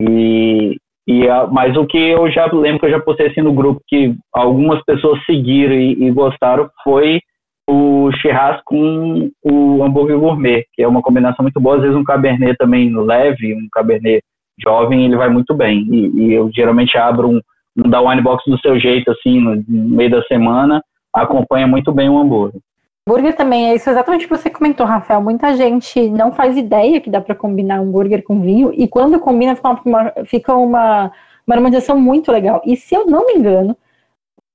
E, 0.00 0.76
e 1.06 1.28
a, 1.28 1.46
mas 1.46 1.76
o 1.76 1.86
que 1.86 1.98
eu 1.98 2.30
já 2.30 2.46
lembro 2.46 2.80
que 2.80 2.86
eu 2.86 2.90
já 2.90 3.00
postei 3.00 3.28
assim 3.28 3.40
no 3.40 3.52
grupo, 3.52 3.80
que 3.88 4.14
algumas 4.34 4.82
pessoas 4.84 5.24
seguiram 5.24 5.74
e, 5.74 6.04
e 6.04 6.10
gostaram, 6.10 6.68
foi 6.84 7.20
o 7.68 8.10
churrasco 8.20 8.62
com 8.66 9.30
o 9.44 9.82
hambúrguer 9.82 10.18
gourmet, 10.18 10.64
que 10.74 10.82
é 10.82 10.88
uma 10.88 11.02
combinação 11.02 11.42
muito 11.42 11.60
boa. 11.60 11.76
Às 11.76 11.82
vezes 11.82 11.96
um 11.96 12.04
cabernet 12.04 12.56
também 12.58 12.94
leve, 12.94 13.54
um 13.54 13.68
cabernet 13.72 14.22
jovem, 14.58 15.04
ele 15.04 15.16
vai 15.16 15.28
muito 15.28 15.54
bem. 15.54 15.86
E, 15.90 16.06
e 16.22 16.32
eu 16.32 16.50
geralmente 16.52 16.96
abro 16.96 17.28
um, 17.28 17.40
um 17.76 17.88
da 17.88 18.00
Wine 18.00 18.22
Box 18.22 18.42
do 18.46 18.58
seu 18.60 18.78
jeito, 18.78 19.10
assim, 19.10 19.40
no, 19.40 19.56
no 19.56 19.96
meio 19.96 20.10
da 20.10 20.22
semana, 20.24 20.82
acompanha 21.12 21.66
muito 21.66 21.92
bem 21.92 22.08
o 22.08 22.18
hambúrguer. 22.18 22.60
Hambúrguer 23.06 23.34
também, 23.34 23.70
é 23.70 23.74
isso 23.74 23.90
exatamente 23.90 24.26
que 24.28 24.36
você 24.36 24.50
comentou, 24.50 24.86
Rafael. 24.86 25.22
Muita 25.22 25.54
gente 25.56 26.08
não 26.10 26.32
faz 26.32 26.56
ideia 26.56 27.00
que 27.00 27.10
dá 27.10 27.20
para 27.20 27.34
combinar 27.34 27.80
hambúrguer 27.80 28.22
com 28.22 28.40
vinho, 28.40 28.72
e 28.74 28.86
quando 28.86 29.18
combina, 29.18 29.56
fica 29.56 29.70
uma, 29.84 30.12
fica 30.26 30.54
uma, 30.54 31.12
uma 31.46 31.56
harmonização 31.56 31.98
muito 31.98 32.30
legal. 32.30 32.62
E 32.64 32.76
se 32.76 32.94
eu 32.94 33.06
não 33.06 33.26
me 33.26 33.34
engano, 33.34 33.76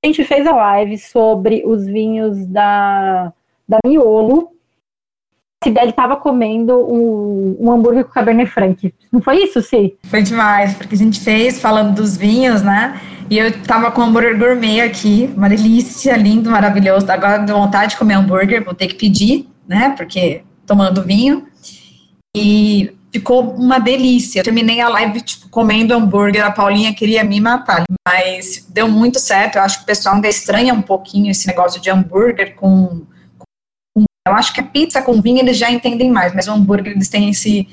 a 0.02 0.06
gente 0.06 0.24
fez 0.24 0.46
a 0.46 0.54
live 0.54 0.96
sobre 0.98 1.62
os 1.66 1.84
vinhos 1.86 2.46
da, 2.46 3.32
da 3.68 3.78
Miolo. 3.84 4.55
A 5.66 5.68
Cidade 5.68 5.90
estava 5.90 6.14
comendo 6.14 6.78
um, 6.78 7.56
um 7.58 7.72
hambúrguer 7.72 8.04
com 8.04 8.12
Cabernet 8.12 8.48
Franc. 8.48 8.94
Não 9.10 9.20
foi 9.20 9.42
isso, 9.42 9.60
Sim? 9.60 9.94
Foi 10.04 10.22
demais, 10.22 10.74
porque 10.74 10.94
a 10.94 10.98
gente 10.98 11.18
fez 11.18 11.60
falando 11.60 11.92
dos 11.92 12.16
vinhos, 12.16 12.62
né? 12.62 13.00
E 13.28 13.36
eu 13.36 13.50
tava 13.64 13.90
com 13.90 14.00
hambúrguer 14.00 14.38
gourmet 14.38 14.82
aqui, 14.82 15.28
uma 15.36 15.48
delícia, 15.48 16.16
lindo, 16.16 16.48
maravilhoso. 16.48 17.10
Agora 17.10 17.38
deu 17.38 17.56
vontade 17.56 17.90
de 17.90 17.96
comer 17.96 18.14
hambúrguer, 18.14 18.64
vou 18.64 18.74
ter 18.74 18.86
que 18.86 18.94
pedir, 18.94 19.48
né? 19.66 19.92
Porque 19.96 20.42
tomando 20.64 21.02
vinho. 21.02 21.48
E 22.36 22.92
ficou 23.12 23.54
uma 23.54 23.80
delícia. 23.80 24.44
Terminei 24.44 24.80
a 24.80 24.88
live, 24.88 25.20
tipo, 25.20 25.48
comendo 25.48 25.94
hambúrguer. 25.94 26.46
A 26.46 26.52
Paulinha 26.52 26.94
queria 26.94 27.24
me 27.24 27.40
matar. 27.40 27.82
Mas 28.06 28.64
deu 28.68 28.88
muito 28.88 29.18
certo. 29.18 29.56
Eu 29.56 29.62
acho 29.62 29.78
que 29.78 29.82
o 29.82 29.86
pessoal 29.86 30.14
ainda 30.14 30.28
estranha 30.28 30.72
um 30.72 30.82
pouquinho 30.82 31.28
esse 31.28 31.48
negócio 31.48 31.80
de 31.80 31.90
hambúrguer 31.90 32.54
com. 32.54 33.02
Eu 34.26 34.32
acho 34.32 34.52
que 34.52 34.60
a 34.60 34.64
pizza 34.64 35.02
com 35.02 35.20
vinho 35.22 35.38
eles 35.38 35.56
já 35.56 35.70
entendem 35.70 36.10
mais, 36.10 36.34
mas 36.34 36.48
o 36.48 36.52
hambúrguer 36.52 36.92
eles 36.92 37.08
têm 37.08 37.30
esse. 37.30 37.68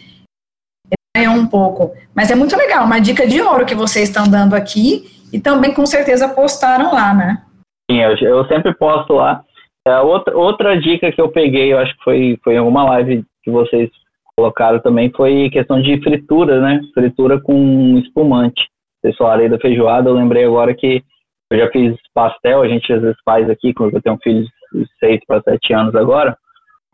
Estranham 1.16 1.40
um 1.40 1.48
pouco. 1.48 1.96
Mas 2.16 2.30
é 2.32 2.36
muito 2.36 2.56
legal. 2.56 2.86
Uma 2.86 3.00
dica 3.00 3.28
de 3.28 3.42
ouro 3.42 3.66
que 3.66 3.76
vocês 3.76 4.10
estão 4.10 4.28
dando 4.28 4.56
aqui 4.56 5.04
e 5.32 5.40
também 5.40 5.74
com 5.74 5.86
certeza 5.86 6.30
postaram 6.30 6.94
lá, 6.94 7.14
né? 7.14 7.44
Sim, 7.90 8.00
eu, 8.00 8.16
eu 8.18 8.46
sempre 8.48 8.74
posto 8.74 9.14
lá. 9.14 9.44
É, 9.86 10.00
outra, 10.00 10.38
outra 10.38 10.80
dica 10.80 11.12
que 11.12 11.20
eu 11.20 11.30
peguei, 11.30 11.74
eu 11.74 11.80
acho 11.80 11.96
que 11.98 12.04
foi, 12.04 12.40
foi 12.44 12.54
em 12.54 12.58
alguma 12.58 12.84
live 12.86 13.26
que 13.44 13.52
vocês 13.52 13.90
colocaram 14.36 14.80
também, 14.80 15.12
foi 15.16 15.50
questão 15.50 15.82
de 15.82 16.02
fritura, 16.02 16.62
né? 16.62 16.82
Fritura 16.94 17.40
com 17.42 17.98
espumante. 17.98 18.62
Vocês 19.02 19.18
falaram 19.18 19.50
da 19.50 19.60
feijoada, 19.60 20.10
eu 20.10 20.14
lembrei 20.14 20.46
agora 20.46 20.74
que 20.74 21.04
eu 21.52 21.60
já 21.60 21.70
fiz 21.70 21.96
pastel, 22.14 22.62
a 22.62 22.68
gente 22.68 22.92
às 22.92 23.02
vezes 23.02 23.18
faz 23.26 23.50
aqui, 23.50 23.74
quando 23.74 23.94
eu 23.94 24.02
tenho 24.02 24.16
um 24.16 24.20
filho 24.20 24.48
de 24.74 24.88
6 25.00 25.20
para 25.28 25.42
7 25.42 25.74
anos 25.74 25.96
agora. 25.96 26.38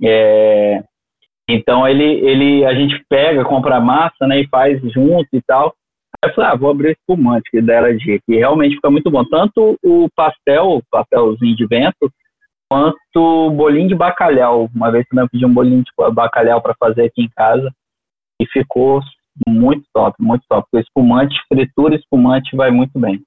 É, 0.03 0.83
então 1.49 1.87
ele, 1.87 2.03
ele, 2.03 2.65
a 2.65 2.73
gente 2.73 3.03
pega, 3.09 3.43
compra 3.43 3.77
a 3.77 3.81
massa, 3.81 4.27
né, 4.27 4.41
e 4.41 4.47
faz 4.47 4.79
junto 4.91 5.27
e 5.33 5.41
tal. 5.41 5.73
Aí 6.21 6.29
eu 6.29 6.35
falei, 6.35 6.51
ah, 6.51 6.55
vou 6.55 6.69
abrir 6.69 6.91
espumante 6.91 7.49
que 7.49 7.61
dera 7.61 7.95
de 7.95 8.19
que 8.25 8.35
realmente 8.35 8.75
fica 8.75 8.91
muito 8.91 9.09
bom. 9.09 9.23
Tanto 9.25 9.77
o 9.83 10.07
pastel, 10.15 10.81
pastelzinho 10.91 11.55
de 11.55 11.65
vento, 11.65 12.11
quanto 12.69 12.97
o 13.15 13.51
bolinho 13.51 13.87
de 13.87 13.95
bacalhau. 13.95 14.69
Uma 14.75 14.91
vez 14.91 15.07
também 15.07 15.25
eu 15.25 15.29
pedi 15.29 15.45
um 15.45 15.53
bolinho 15.53 15.83
de 15.83 16.13
bacalhau 16.13 16.61
para 16.61 16.75
fazer 16.79 17.05
aqui 17.05 17.23
em 17.23 17.29
casa 17.29 17.71
e 18.41 18.45
ficou 18.45 19.01
muito 19.47 19.83
top, 19.93 20.15
muito 20.19 20.43
top. 20.47 20.67
O 20.73 20.79
espumante, 20.79 21.35
fritura 21.47 21.95
espumante 21.95 22.55
vai 22.55 22.69
muito 22.69 22.99
bem. 22.99 23.21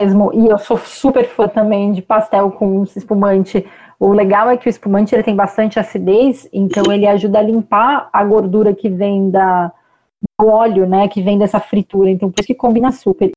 Mesmo, 0.00 0.30
e 0.34 0.46
eu 0.46 0.58
sou 0.58 0.76
super 0.76 1.26
fã 1.26 1.48
também 1.48 1.92
de 1.92 2.02
pastel 2.02 2.50
com 2.50 2.82
espumante. 2.84 3.66
O 3.98 4.12
legal 4.12 4.50
é 4.50 4.56
que 4.56 4.68
o 4.68 4.70
espumante 4.70 5.14
ele 5.14 5.22
tem 5.22 5.34
bastante 5.34 5.78
acidez, 5.78 6.46
então 6.52 6.92
ele 6.92 7.06
ajuda 7.06 7.38
a 7.38 7.42
limpar 7.42 8.10
a 8.12 8.22
gordura 8.22 8.74
que 8.74 8.90
vem 8.90 9.30
da, 9.30 9.72
o 10.38 10.46
óleo, 10.46 10.86
né, 10.86 11.08
que 11.08 11.22
vem 11.22 11.38
dessa 11.38 11.58
fritura, 11.58 12.10
então 12.10 12.30
por 12.30 12.40
isso 12.40 12.46
que 12.46 12.54
combina 12.54 12.92
super. 12.92 13.30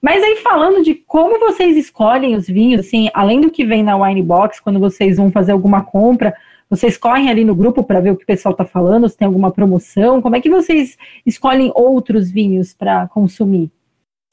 Mas 0.00 0.22
aí 0.22 0.36
falando 0.36 0.82
de 0.82 0.94
como 0.94 1.38
vocês 1.38 1.76
escolhem 1.76 2.34
os 2.34 2.46
vinhos, 2.46 2.86
assim, 2.86 3.10
além 3.12 3.40
do 3.40 3.50
que 3.50 3.64
vem 3.64 3.82
na 3.82 3.96
Wine 3.96 4.22
Box, 4.22 4.60
quando 4.60 4.80
vocês 4.80 5.18
vão 5.18 5.30
fazer 5.30 5.52
alguma 5.52 5.82
compra, 5.82 6.34
vocês 6.68 6.96
correm 6.96 7.28
ali 7.28 7.44
no 7.44 7.54
grupo 7.54 7.84
para 7.84 8.00
ver 8.00 8.10
o 8.10 8.16
que 8.16 8.24
o 8.24 8.26
pessoal 8.26 8.52
está 8.52 8.64
falando, 8.64 9.08
se 9.08 9.16
tem 9.16 9.26
alguma 9.26 9.50
promoção, 9.50 10.22
como 10.22 10.34
é 10.34 10.40
que 10.40 10.50
vocês 10.50 10.96
escolhem 11.26 11.70
outros 11.74 12.30
vinhos 12.30 12.72
para 12.72 13.06
consumir? 13.08 13.70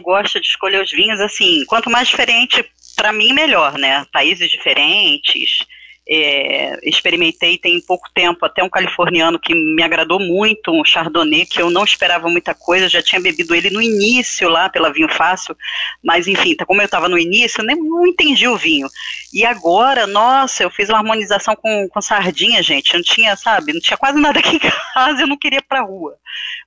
Gosto 0.04 0.40
de 0.40 0.48
escolher 0.48 0.84
os 0.84 0.92
vinhos 0.92 1.20
assim, 1.20 1.66
quanto 1.66 1.90
mais 1.90 2.08
diferente, 2.08 2.64
para 2.96 3.12
mim 3.12 3.34
melhor, 3.34 3.78
né? 3.78 4.06
Países 4.12 4.50
diferentes, 4.50 5.66
é, 6.08 6.78
experimentei 6.84 7.58
tem 7.58 7.80
pouco 7.80 8.10
tempo 8.14 8.46
até 8.46 8.62
um 8.62 8.70
californiano 8.70 9.40
que 9.40 9.56
me 9.56 9.82
agradou 9.82 10.20
muito, 10.20 10.72
um 10.72 10.84
Chardonnay, 10.84 11.46
que 11.46 11.62
eu 11.62 11.70
não 11.70 11.84
esperava 11.84 12.30
muita 12.30 12.54
coisa, 12.54 12.90
já 12.90 13.02
tinha 13.02 13.22
bebido 13.22 13.56
ele 13.56 13.70
no 13.70 13.82
início 13.82 14.50
lá 14.50 14.68
pela 14.70 14.92
Vinho 14.92 15.10
Fácil, 15.10 15.56
mas 16.04 16.28
enfim, 16.28 16.56
tá, 16.56 16.66
como 16.66 16.82
eu 16.82 16.86
estava 16.86 17.08
no 17.08 17.18
início, 17.18 17.64
nem 17.64 17.78
não 17.78 18.06
entendi 18.06 18.48
o 18.48 18.58
vinho. 18.58 18.88
E 19.34 19.44
agora, 19.44 20.06
nossa, 20.06 20.62
eu 20.62 20.70
fiz 20.70 20.90
uma 20.90 21.00
harmonização 21.00 21.56
com, 21.56 21.90
com 21.90 22.02
sardinha, 22.02 22.62
gente, 22.62 22.94
não 22.94 23.02
tinha, 23.02 23.36
sabe, 23.36 23.74
não 23.74 23.82
tinha 23.82 23.98
quase 23.98 24.20
nada 24.20 24.38
aqui 24.38 24.58
em 24.58 24.60
casa, 24.94 25.22
eu 25.24 25.28
não 25.28 25.38
queria 25.38 25.58
ir 25.58 25.66
pra 25.68 25.82
rua. 25.82 26.16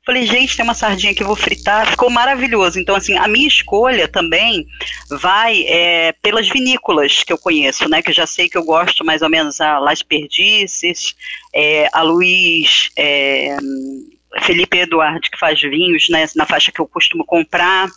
Falei, 0.04 0.26
gente, 0.26 0.56
tem 0.56 0.64
uma 0.64 0.74
sardinha 0.74 1.14
que 1.14 1.22
eu 1.22 1.26
vou 1.28 1.36
fritar, 1.36 1.86
ficou 1.86 2.10
maravilhoso. 2.10 2.80
Então, 2.80 2.96
assim, 2.96 3.16
a 3.16 3.28
minha 3.28 3.46
escolha 3.46 4.08
também 4.08 4.66
vai 5.08 5.64
é, 5.68 6.12
pelas 6.20 6.48
vinícolas 6.48 7.22
que 7.22 7.32
eu 7.32 7.38
conheço, 7.38 7.88
né? 7.88 8.02
Que 8.02 8.10
eu 8.10 8.14
já 8.14 8.26
sei 8.26 8.48
que 8.48 8.58
eu 8.58 8.64
gosto 8.64 9.04
mais 9.04 9.22
ou 9.22 9.28
menos 9.28 9.60
a 9.60 9.78
Las 9.78 10.02
Perdices, 10.02 11.14
é, 11.54 11.88
a 11.92 12.02
Luiz 12.02 12.90
é, 12.96 13.56
Felipe 14.42 14.78
Eduardo, 14.78 15.20
que 15.20 15.38
faz 15.38 15.60
vinhos, 15.60 16.08
né? 16.08 16.26
Na 16.34 16.46
faixa 16.46 16.72
que 16.72 16.80
eu 16.80 16.86
costumo 16.86 17.24
comprar 17.24 17.88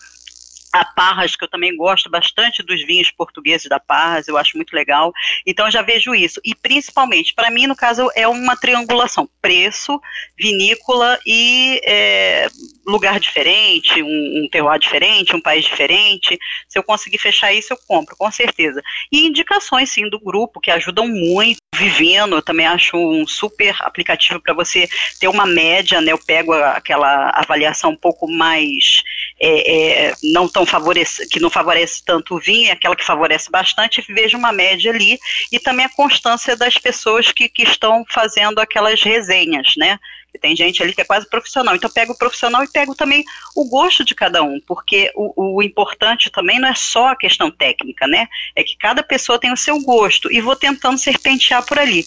a 0.72 0.86
Parras, 0.86 1.36
que 1.36 1.44
eu 1.44 1.50
também 1.50 1.76
gosto 1.76 2.10
bastante 2.10 2.64
dos 2.64 2.86
vinhos 2.86 3.12
portugueses 3.12 3.68
da 3.68 3.80
Parras, 3.80 4.28
eu 4.28 4.38
acho 4.38 4.56
muito 4.56 4.74
legal. 4.74 5.12
Então 5.46 5.70
já 5.70 5.82
vejo 5.82 6.14
isso. 6.14 6.40
E 6.46 6.54
principalmente, 6.56 7.34
para 7.34 7.50
mim, 7.50 7.68
no 7.68 7.76
caso, 7.76 8.10
é 8.16 8.28
uma 8.28 8.56
triangulação: 8.56 9.30
preço, 9.42 10.00
vinícola 10.38 11.20
e 11.26 11.82
é, 11.84 12.48
lugar 12.86 13.20
diferente, 13.20 14.02
um, 14.02 14.44
um 14.44 14.50
terroir 14.52 14.80
diferente, 14.80 15.36
um 15.36 15.42
país 15.42 15.66
diferente. 15.66 16.38
Se 16.68 16.78
eu 16.78 16.84
conseguir 16.84 17.18
fechar 17.18 17.54
isso, 17.54 17.74
eu 17.74 17.78
compro, 17.88 18.16
com 18.16 18.32
certeza. 18.32 18.82
E 19.12 19.26
indicações, 19.26 19.92
sim, 19.92 20.10
do 20.10 20.20
grupo, 20.20 20.60
que 20.60 20.72
ajudam 20.72 21.08
muito. 21.08 21.60
Vivendo, 21.76 22.36
eu 22.36 22.42
também 22.42 22.66
acho 22.66 22.98
um 22.98 23.26
super 23.26 23.74
aplicativo 23.84 24.42
para 24.42 24.54
você 24.54 24.90
ter 25.18 25.30
uma 25.30 25.46
média, 25.46 26.02
né? 26.02 26.12
Eu 26.12 26.18
pego 26.18 26.52
aquela 26.54 27.30
avaliação 27.30 27.92
um 27.92 27.96
pouco 27.96 28.30
mais 28.30 29.02
é, 29.42 30.08
é, 30.08 30.16
não 30.24 30.48
tão 30.48 30.66
favorece, 30.66 31.28
que 31.30 31.40
não 31.40 31.50
favorece 31.50 32.04
tanto 32.06 32.36
o 32.36 32.40
vinho, 32.40 32.70
é 32.70 32.72
aquela 32.72 32.96
que 32.96 33.06
favorece 33.06 33.50
bastante, 33.50 34.04
vejo 34.10 34.38
uma 34.38 34.52
média 34.52 34.92
ali, 34.92 35.18
e 35.52 35.60
também 35.60 35.86
a 35.86 35.96
constância 35.96 36.56
das 36.56 36.78
pessoas 36.78 37.32
que, 37.32 37.48
que 37.48 37.64
estão 37.64 38.04
fazendo 38.10 38.60
aquelas 38.60 39.02
resenhas, 39.02 39.74
né? 39.78 40.00
Tem 40.38 40.56
gente 40.56 40.84
ali 40.84 40.94
que 40.94 41.02
é 41.02 41.06
quase 41.06 41.28
profissional. 41.30 41.76
Então, 41.76 41.90
pego 41.90 42.14
o 42.14 42.18
profissional 42.18 42.64
e 42.64 42.72
pego 42.72 42.94
também 42.94 43.24
o 43.56 43.68
gosto 43.68 44.04
de 44.04 44.14
cada 44.14 44.44
um, 44.44 44.60
porque 44.68 45.12
o, 45.16 45.58
o, 45.58 45.64
importante 45.64 46.30
também 46.30 46.60
não 46.60 46.68
é 46.68 46.76
só 46.76 47.10
a 47.10 47.16
questão 47.16 47.50
técnica, 47.50 48.08
né? 48.08 48.28
É 48.56 48.64
que 48.64 48.78
cada 48.78 49.02
pessoa 49.02 49.40
tem 49.40 49.52
o 49.52 49.58
seu 49.58 49.80
gosto 49.82 50.32
e 50.32 50.42
vou 50.42 50.56
tentando 50.56 50.98
serpentear 50.98 51.66
por 51.66 51.80
ali. 51.80 52.06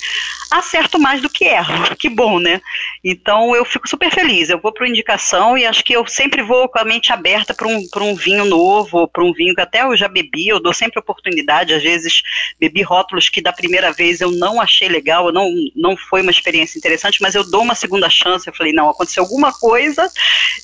Acerto 0.51 0.99
mais 0.99 1.21
do 1.21 1.31
que 1.31 1.45
erro, 1.45 1.97
que 1.97 2.09
bom, 2.09 2.39
né? 2.39 2.61
Então, 3.03 3.57
eu 3.57 3.65
fico 3.65 3.89
super 3.89 4.11
feliz. 4.11 4.49
Eu 4.49 4.61
vou 4.61 4.73
para 4.73 4.89
indicação 4.89 5.57
e 5.59 5.67
acho 5.67 5.83
que 5.83 5.95
eu 5.95 6.07
sempre 6.07 6.43
vou 6.43 6.69
com 6.69 6.79
a 6.79 6.85
mente 6.85 7.13
aberta 7.13 7.55
para 7.55 7.67
um, 7.67 7.87
um 8.03 8.15
vinho 8.15 8.45
novo, 8.45 9.09
para 9.09 9.25
um 9.25 9.33
vinho 9.33 9.55
que 9.55 9.61
até 9.61 9.83
eu 9.83 9.97
já 9.97 10.09
bebi, 10.09 10.49
eu 10.49 10.61
dou 10.61 10.73
sempre 10.73 11.01
oportunidade, 11.01 11.75
às 11.75 11.83
vezes 11.83 12.23
bebi 12.59 12.83
rótulos 12.83 13.29
que 13.29 13.41
da 13.41 13.53
primeira 13.53 13.93
vez 13.93 14.21
eu 14.21 14.31
não 14.31 14.61
achei 14.61 14.89
legal, 14.89 15.33
não, 15.33 15.53
não 15.75 15.97
foi 15.97 16.23
uma 16.23 16.31
experiência 16.31 16.79
interessante, 16.79 17.21
mas 17.21 17.35
eu 17.35 17.49
dou 17.49 17.63
uma 17.63 17.75
segunda 17.75 18.09
chance, 18.13 18.47
eu 18.47 18.55
falei, 18.55 18.73
não, 18.73 18.91
aconteceu 18.91 19.23
alguma 19.23 19.53
coisa, 19.53 20.09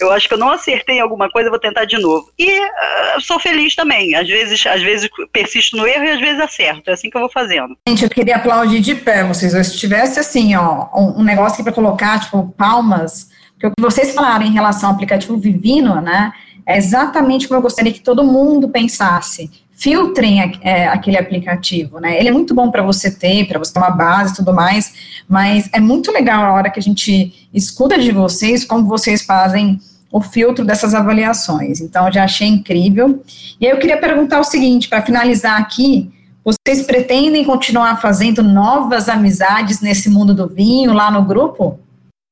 eu 0.00 0.12
acho 0.12 0.28
que 0.28 0.34
eu 0.34 0.38
não 0.38 0.50
acertei 0.50 1.00
alguma 1.00 1.30
coisa, 1.30 1.50
vou 1.50 1.58
tentar 1.58 1.84
de 1.84 1.98
novo. 1.98 2.30
E 2.38 2.60
uh, 2.60 3.20
sou 3.20 3.38
feliz 3.40 3.74
também, 3.74 4.14
às 4.14 4.28
vezes, 4.28 4.64
às 4.66 4.82
vezes 4.82 5.08
persisto 5.32 5.76
no 5.76 5.86
erro 5.86 6.04
e 6.04 6.10
às 6.10 6.20
vezes 6.20 6.40
acerto, 6.40 6.90
é 6.90 6.92
assim 6.92 7.10
que 7.10 7.16
eu 7.16 7.22
vou 7.22 7.30
fazendo. 7.30 7.76
Gente, 7.88 8.04
eu 8.04 8.10
queria 8.10 8.36
aplaudir 8.36 8.80
de 8.80 8.94
pé 8.94 9.24
vocês, 9.24 9.52
se 9.66 9.78
tivesse 9.78 10.20
assim, 10.20 10.54
ó, 10.54 10.86
um, 10.94 11.20
um 11.20 11.24
negócio 11.24 11.54
aqui 11.54 11.62
para 11.62 11.72
colocar, 11.72 12.20
tipo, 12.20 12.54
palmas, 12.56 13.28
porque 13.52 13.66
o 13.66 13.70
que 13.70 13.82
vocês 13.82 14.14
falaram 14.14 14.46
em 14.46 14.52
relação 14.52 14.90
ao 14.90 14.94
aplicativo 14.94 15.36
Vivino, 15.36 16.00
né, 16.00 16.32
é 16.66 16.76
exatamente 16.76 17.48
como 17.48 17.58
eu 17.58 17.62
gostaria 17.62 17.92
que 17.92 18.00
todo 18.00 18.22
mundo 18.22 18.68
pensasse. 18.68 19.50
Filtrem 19.78 20.58
é, 20.60 20.88
aquele 20.88 21.16
aplicativo, 21.16 22.00
né? 22.00 22.18
Ele 22.18 22.28
é 22.28 22.32
muito 22.32 22.52
bom 22.52 22.68
para 22.68 22.82
você 22.82 23.12
ter, 23.12 23.46
para 23.46 23.60
você 23.60 23.72
ter 23.72 23.78
uma 23.78 23.90
base 23.90 24.32
e 24.32 24.36
tudo 24.36 24.52
mais, 24.52 24.92
mas 25.28 25.70
é 25.72 25.78
muito 25.78 26.10
legal 26.10 26.42
a 26.42 26.52
hora 26.52 26.68
que 26.68 26.80
a 26.80 26.82
gente 26.82 27.48
escuta 27.54 27.96
de 27.96 28.10
vocês 28.10 28.64
como 28.64 28.88
vocês 28.88 29.22
fazem 29.22 29.78
o 30.10 30.20
filtro 30.20 30.64
dessas 30.64 30.94
avaliações. 30.94 31.80
Então, 31.80 32.06
eu 32.06 32.12
já 32.12 32.24
achei 32.24 32.48
incrível. 32.48 33.22
E 33.60 33.66
aí 33.66 33.72
eu 33.72 33.78
queria 33.78 33.96
perguntar 33.96 34.40
o 34.40 34.44
seguinte, 34.44 34.88
para 34.88 35.00
finalizar 35.00 35.60
aqui, 35.60 36.10
vocês 36.44 36.84
pretendem 36.84 37.44
continuar 37.44 38.00
fazendo 38.00 38.42
novas 38.42 39.08
amizades 39.08 39.80
nesse 39.80 40.10
mundo 40.10 40.34
do 40.34 40.48
vinho 40.48 40.92
lá 40.92 41.08
no 41.08 41.22
grupo? 41.22 41.78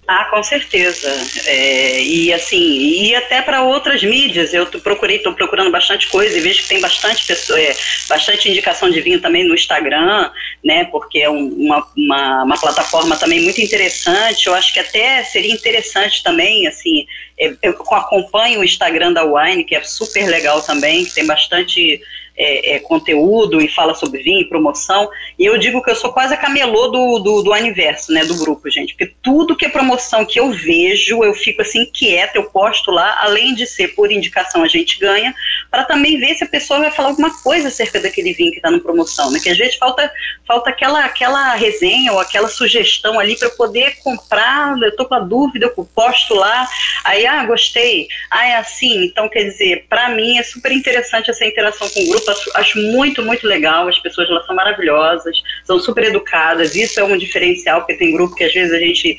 Ah, 0.09 0.27
com 0.27 0.41
certeza. 0.41 1.11
É, 1.47 2.01
e 2.01 2.33
assim, 2.33 2.61
e 2.61 3.15
até 3.17 3.43
para 3.43 3.63
outras 3.63 4.05
mídias. 4.05 4.55
Eu 4.55 4.67
procurei, 4.67 5.17
estou 5.17 5.33
procurando 5.33 5.71
bastante 5.71 6.07
coisa 6.09 6.39
e 6.39 6.41
vejo 6.41 6.63
que 6.63 6.69
tem 6.69 6.81
bastante 6.81 7.27
pessoa, 7.27 7.61
é, 7.61 7.75
bastante 8.09 8.49
indicação 8.49 8.89
de 8.89 9.01
vinho 9.01 9.21
também 9.21 9.43
no 9.43 9.55
Instagram, 9.55 10.31
né? 10.65 10.85
Porque 10.85 11.19
é 11.19 11.29
um, 11.29 11.49
uma, 11.49 11.89
uma, 11.97 12.45
uma, 12.45 12.61
plataforma 12.61 13.17
também 13.17 13.41
muito 13.43 13.61
interessante. 13.61 14.47
Eu 14.47 14.55
acho 14.55 14.73
que 14.73 14.79
até 14.79 15.25
seria 15.25 15.53
interessante 15.53 16.23
também, 16.23 16.69
assim, 16.69 17.05
é, 17.37 17.53
eu 17.61 17.77
acompanho 17.91 18.61
o 18.61 18.65
Instagram 18.65 19.13
da 19.13 19.25
Wine, 19.25 19.65
que 19.65 19.75
é 19.75 19.83
super 19.83 20.27
legal 20.29 20.63
também, 20.63 21.05
que 21.05 21.15
tem 21.15 21.27
bastante 21.27 22.01
é, 22.37 22.75
é, 22.75 22.79
conteúdo 22.81 23.61
e 23.61 23.69
fala 23.69 23.95
sobre 23.95 24.23
vinho 24.23 24.41
e 24.41 24.49
promoção. 24.49 25.09
E 25.39 25.45
eu 25.45 25.57
digo 25.59 25.83
que 25.83 25.91
eu 25.91 25.97
sou 25.97 26.13
quase 26.13 26.35
a 26.35 26.37
camelô 26.37 26.89
do, 26.89 27.19
do, 27.19 27.43
do 27.43 27.53
aniverso, 27.53 28.13
né, 28.13 28.25
do 28.25 28.37
grupo, 28.37 28.71
gente. 28.71 28.95
Porque 28.95 29.15
tudo 29.23 29.57
que 29.57 29.65
é 29.65 29.69
promoção 29.69 30.25
que 30.25 30.39
eu 30.39 30.53
vejo, 30.53 31.25
eu 31.25 31.33
fico 31.33 31.63
assim 31.63 31.87
quieta, 31.87 32.37
eu 32.37 32.45
posto 32.45 32.91
lá, 32.91 33.19
além 33.23 33.55
de 33.55 33.67
ser 33.67 33.89
por 33.89 34.13
indicação 34.13 34.63
a 34.63 34.69
gente 34.69 34.99
ganha, 34.99 35.35
para 35.71 35.85
também 35.85 36.19
ver 36.19 36.35
se 36.35 36.45
a 36.45 36.49
pessoa 36.49 36.81
vai 36.81 36.91
falar 36.91 37.09
alguma 37.09 37.31
coisa 37.43 37.69
acerca 37.69 38.01
daquele 38.01 38.33
vinho 38.33 38.51
que 38.51 38.59
está 38.59 38.71
na 38.71 38.81
promoção, 38.81 39.31
né? 39.31 39.41
Que 39.43 39.51
às 39.51 39.59
vezes 39.59 39.77
falta, 39.77 40.11
falta 40.47 40.71
aquela, 40.71 41.05
aquela 41.05 41.55
resenha 41.55 42.13
ou 42.13 42.21
aquela 42.21 42.49
sugestão 42.49 43.19
ali 43.19 43.37
para 43.37 43.51
poder 43.51 43.97
comprar, 44.03 44.77
eu 44.83 44.95
tô 44.95 45.07
com 45.07 45.15
a 45.15 45.21
dúvida, 45.21 45.67
eu 45.67 45.85
posto 45.95 46.35
lá, 46.35 46.69
aí, 47.05 47.27
ah, 47.27 47.45
gostei, 47.45 48.09
ah, 48.31 48.47
é 48.47 48.57
assim. 48.57 49.05
Então, 49.05 49.29
quer 49.29 49.45
dizer, 49.45 49.87
para 49.89 50.11
mim 50.11 50.39
é 50.39 50.43
super 50.43 50.73
interessante 50.73 51.31
essa 51.31 51.45
interação 51.45 51.89
com 51.89 52.01
o 52.01 52.09
grupo 52.09 52.26
acho 52.55 52.79
muito, 52.93 53.23
muito 53.23 53.47
legal. 53.47 53.89
As 53.89 53.99
pessoas 53.99 54.29
lá 54.31 54.43
são 54.45 54.55
maravilhosas, 54.55 55.37
são 55.65 55.79
super 55.79 56.05
educadas. 56.05 56.75
Isso 56.75 56.99
é 57.01 57.05
um 57.05 57.17
diferencial, 57.17 57.81
porque 57.81 57.95
tem 57.95 58.13
grupo 58.13 58.35
que 58.35 58.45
às 58.45 58.53
vezes 58.53 58.73
a 58.73 58.79
gente 58.79 59.19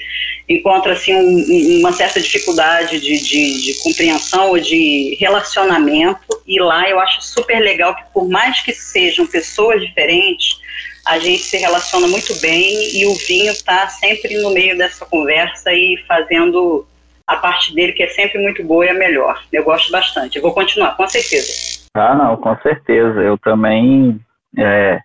encontra 0.49 0.93
assim 0.93 1.13
um, 1.13 1.79
uma 1.79 1.91
certa 1.91 2.21
dificuldade 2.21 2.99
de, 2.99 3.19
de, 3.19 3.61
de 3.61 3.73
compreensão 3.83 4.49
ou 4.49 4.59
de 4.59 5.17
relacionamento. 5.19 6.41
E 6.45 6.59
lá 6.59 6.89
eu 6.89 6.99
acho 6.99 7.21
super 7.21 7.59
legal 7.59 7.95
que, 7.95 8.03
por 8.13 8.29
mais 8.29 8.61
que 8.61 8.73
sejam 8.73 9.27
pessoas 9.27 9.81
diferentes, 9.81 10.57
a 11.05 11.19
gente 11.19 11.43
se 11.43 11.57
relaciona 11.57 12.07
muito 12.07 12.35
bem 12.39 12.97
e 12.97 13.05
o 13.05 13.13
vinho 13.15 13.51
está 13.51 13.87
sempre 13.87 14.37
no 14.37 14.51
meio 14.51 14.77
dessa 14.77 15.05
conversa 15.05 15.71
e 15.73 15.97
fazendo 16.07 16.85
a 17.25 17.35
parte 17.35 17.73
dele, 17.73 17.91
que 17.91 18.03
é 18.03 18.07
sempre 18.07 18.39
muito 18.41 18.63
boa 18.63 18.85
e 18.85 18.89
a 18.89 18.93
melhor. 18.93 19.43
Eu 19.51 19.63
gosto 19.63 19.91
bastante. 19.91 20.37
Eu 20.37 20.41
vou 20.41 20.53
continuar, 20.53 20.95
com 20.95 21.07
certeza. 21.07 21.76
Ah, 21.97 22.15
não, 22.15 22.37
com 22.37 22.55
certeza. 22.57 23.21
Eu 23.21 23.37
também 23.37 24.19
é, 24.57 24.99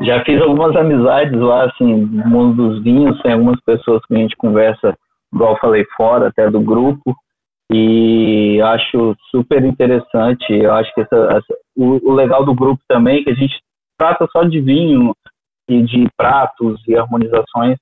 já 0.00 0.22
fiz 0.24 0.40
algumas 0.40 0.76
amizades 0.76 1.38
lá, 1.38 1.64
assim, 1.64 2.02
no 2.04 2.26
mundo 2.28 2.70
dos 2.70 2.82
vinhos, 2.82 3.20
tem 3.22 3.32
algumas 3.32 3.60
pessoas 3.62 4.04
que 4.06 4.14
a 4.14 4.18
gente 4.18 4.36
conversa, 4.36 4.96
igual 5.32 5.58
falei, 5.58 5.84
fora 5.96 6.28
até 6.28 6.50
do 6.50 6.60
grupo, 6.60 7.16
e 7.72 8.60
acho 8.62 9.16
super 9.30 9.64
interessante. 9.64 10.52
Eu 10.52 10.72
acho 10.74 10.92
que 10.94 11.00
essa, 11.00 11.16
essa, 11.16 11.58
o, 11.76 12.10
o 12.10 12.12
legal 12.12 12.44
do 12.44 12.54
grupo 12.54 12.80
também 12.88 13.20
é 13.20 13.24
que 13.24 13.30
a 13.30 13.34
gente 13.34 13.58
trata 13.98 14.26
só 14.30 14.44
de 14.44 14.60
vinho 14.60 15.14
e 15.68 15.82
de 15.82 16.06
pratos 16.16 16.80
e 16.86 16.96
harmonizações 16.96 17.76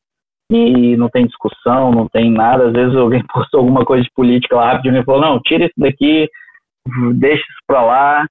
e 0.51 0.97
não 0.97 1.09
tem 1.09 1.27
discussão, 1.27 1.91
não 1.91 2.09
tem 2.09 2.31
nada. 2.31 2.69
Às 2.69 2.73
vezes 2.73 2.97
alguém 2.97 3.23
postou 3.33 3.61
alguma 3.61 3.85
coisa 3.85 4.03
de 4.03 4.11
política 4.13 4.57
lá 4.57 4.81
e 4.83 5.05
falou, 5.05 5.21
não, 5.21 5.41
tira 5.41 5.65
isso 5.65 5.75
daqui, 5.77 6.29
deixa 7.15 7.43
isso 7.43 7.63
para 7.67 7.83
lá, 7.83 8.27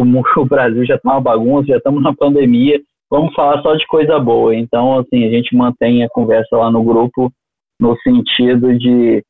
o, 0.00 0.44
Brasil 0.44 0.84
já 0.84 0.96
está 0.96 1.12
uma 1.12 1.20
bagunça, 1.20 1.68
já 1.68 1.76
estamos 1.76 2.02
na 2.02 2.14
pandemia, 2.14 2.80
vamos 3.10 3.34
falar 3.34 3.62
só 3.62 3.74
de 3.74 3.86
coisa 3.86 4.18
boa. 4.18 4.54
Então, 4.54 4.98
assim, 4.98 5.24
a 5.24 5.30
gente 5.30 5.56
mantém 5.56 6.04
a 6.04 6.08
conversa 6.08 6.56
lá 6.56 6.70
no 6.70 6.82
grupo 6.82 7.32
no 7.80 7.96
sentido 8.00 8.76
de 8.78 9.22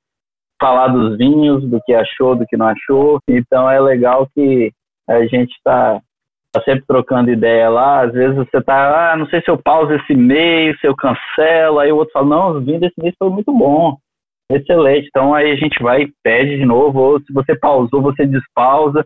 falar 0.61 0.89
dos 0.89 1.19
vinhos, 1.19 1.63
do 1.69 1.81
que 1.85 1.93
achou, 1.93 2.35
do 2.35 2.47
que 2.47 2.57
não 2.57 2.67
achou. 2.67 3.21
Então, 3.29 3.69
é 3.69 3.81
legal 3.81 4.29
que 4.35 4.73
a 5.09 5.25
gente 5.27 5.53
está 5.53 6.01
tá 6.53 6.63
sempre 6.63 6.85
trocando 6.87 7.31
ideia 7.31 7.69
lá. 7.69 8.03
Às 8.03 8.13
vezes 8.13 8.37
você 8.37 8.59
está, 8.59 9.13
ah, 9.13 9.17
não 9.17 9.27
sei 9.27 9.41
se 9.43 9.51
eu 9.51 9.59
pauso 9.59 9.93
esse 9.93 10.15
mês, 10.15 10.79
se 10.81 10.87
eu 10.87 10.95
cancelo. 10.97 11.79
Aí 11.79 11.93
o 11.93 11.97
outro 11.97 12.13
fala, 12.13 12.27
não, 12.27 12.59
os 12.59 12.65
vinhos 12.65 12.81
desse 12.81 13.01
mês 13.01 13.15
foi 13.19 13.29
muito 13.31 13.53
bom. 13.53 13.97
Excelente. 14.51 15.09
Então, 15.09 15.35
aí 15.35 15.51
a 15.51 15.57
gente 15.57 15.83
vai 15.83 16.03
e 16.03 16.13
pede 16.23 16.57
de 16.57 16.65
novo. 16.65 17.01
Ou 17.01 17.21
se 17.21 17.33
você 17.33 17.57
pausou, 17.57 18.01
você 18.01 18.27
despausa 18.27 19.05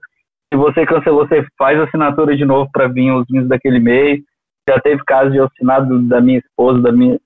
se 0.53 0.59
você 0.59 0.85
cancelou, 0.85 1.27
você 1.27 1.47
faz 1.57 1.79
assinatura 1.81 2.37
de 2.37 2.45
novo 2.45 2.69
para 2.73 2.89
vir 2.89 3.13
os 3.13 3.25
vinhos 3.29 3.49
daquele 3.49 3.79
mês. 3.79 4.21
Já 4.69 4.81
teve 4.81 5.03
caso 5.05 5.31
de 5.31 5.37
eu 5.37 5.45
assinar 5.45 5.87
da 5.87 6.21
minha 6.21 6.39
esposa 6.39 6.83
da 6.83 6.93
minha, 6.93 7.19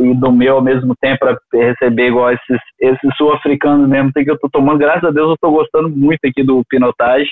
e 0.00 0.14
do 0.14 0.32
meu 0.32 0.56
ao 0.56 0.62
mesmo 0.62 0.94
tempo 1.00 1.18
para 1.20 1.38
receber 1.52 2.08
igual 2.08 2.32
esses, 2.32 2.60
esses 2.80 3.16
sul-africanos 3.16 3.88
mesmo. 3.88 4.12
Que 4.12 4.28
eu 4.28 4.34
estou 4.34 4.50
tomando, 4.50 4.78
graças 4.78 5.04
a 5.04 5.10
Deus, 5.10 5.28
eu 5.28 5.34
estou 5.34 5.52
gostando 5.52 5.88
muito 5.88 6.20
aqui 6.24 6.42
do 6.42 6.62
Pinotage. 6.68 7.30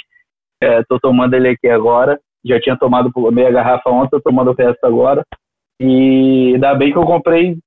Estou 0.63 0.97
é, 0.97 1.01
tomando 1.01 1.35
ele 1.35 1.49
aqui 1.49 1.69
agora. 1.69 2.19
Já 2.45 2.61
tinha 2.61 2.77
tomado 2.77 3.11
meia 3.33 3.51
garrafa 3.51 3.91
ontem, 3.91 4.17
estou 4.17 4.23
tomando 4.23 4.53
o 4.53 4.55
resto 4.55 4.85
agora. 4.85 5.25
E 5.81 6.53
ainda 6.55 6.75
bem 6.75 6.93
que 6.93 6.99
eu 6.99 7.05
comprei 7.05 7.59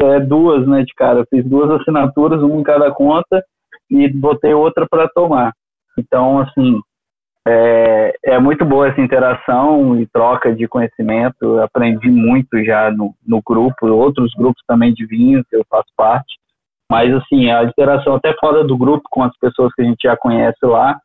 é, 0.00 0.20
duas, 0.20 0.66
né, 0.66 0.82
de 0.82 0.94
cara. 0.94 1.24
Fiz 1.28 1.44
duas 1.44 1.70
assinaturas, 1.80 2.40
uma 2.40 2.60
em 2.60 2.62
cada 2.62 2.90
conta, 2.92 3.42
e 3.90 4.08
botei 4.08 4.54
outra 4.54 4.86
para 4.88 5.08
tomar. 5.08 5.52
Então, 5.98 6.38
assim, 6.38 6.80
é, 7.50 8.12
é, 8.24 8.38
muito 8.38 8.62
boa 8.62 8.88
essa 8.88 9.00
interação 9.00 9.98
e 9.98 10.06
troca 10.06 10.54
de 10.54 10.68
conhecimento. 10.68 11.36
Eu 11.40 11.62
aprendi 11.62 12.10
muito 12.10 12.62
já 12.62 12.90
no, 12.90 13.14
no 13.26 13.40
grupo, 13.40 13.86
outros 13.86 14.34
grupos 14.34 14.62
também 14.66 14.92
de 14.92 15.06
vinho 15.06 15.42
que 15.48 15.56
eu 15.56 15.64
faço 15.70 15.88
parte. 15.96 16.36
Mas, 16.90 17.12
assim, 17.14 17.50
a 17.50 17.64
interação 17.64 18.14
até 18.16 18.34
fora 18.38 18.64
do 18.64 18.76
grupo 18.76 19.08
com 19.10 19.22
as 19.22 19.34
pessoas 19.38 19.72
que 19.74 19.80
a 19.80 19.84
gente 19.84 20.02
já 20.02 20.14
conhece 20.14 20.58
lá 20.62 21.00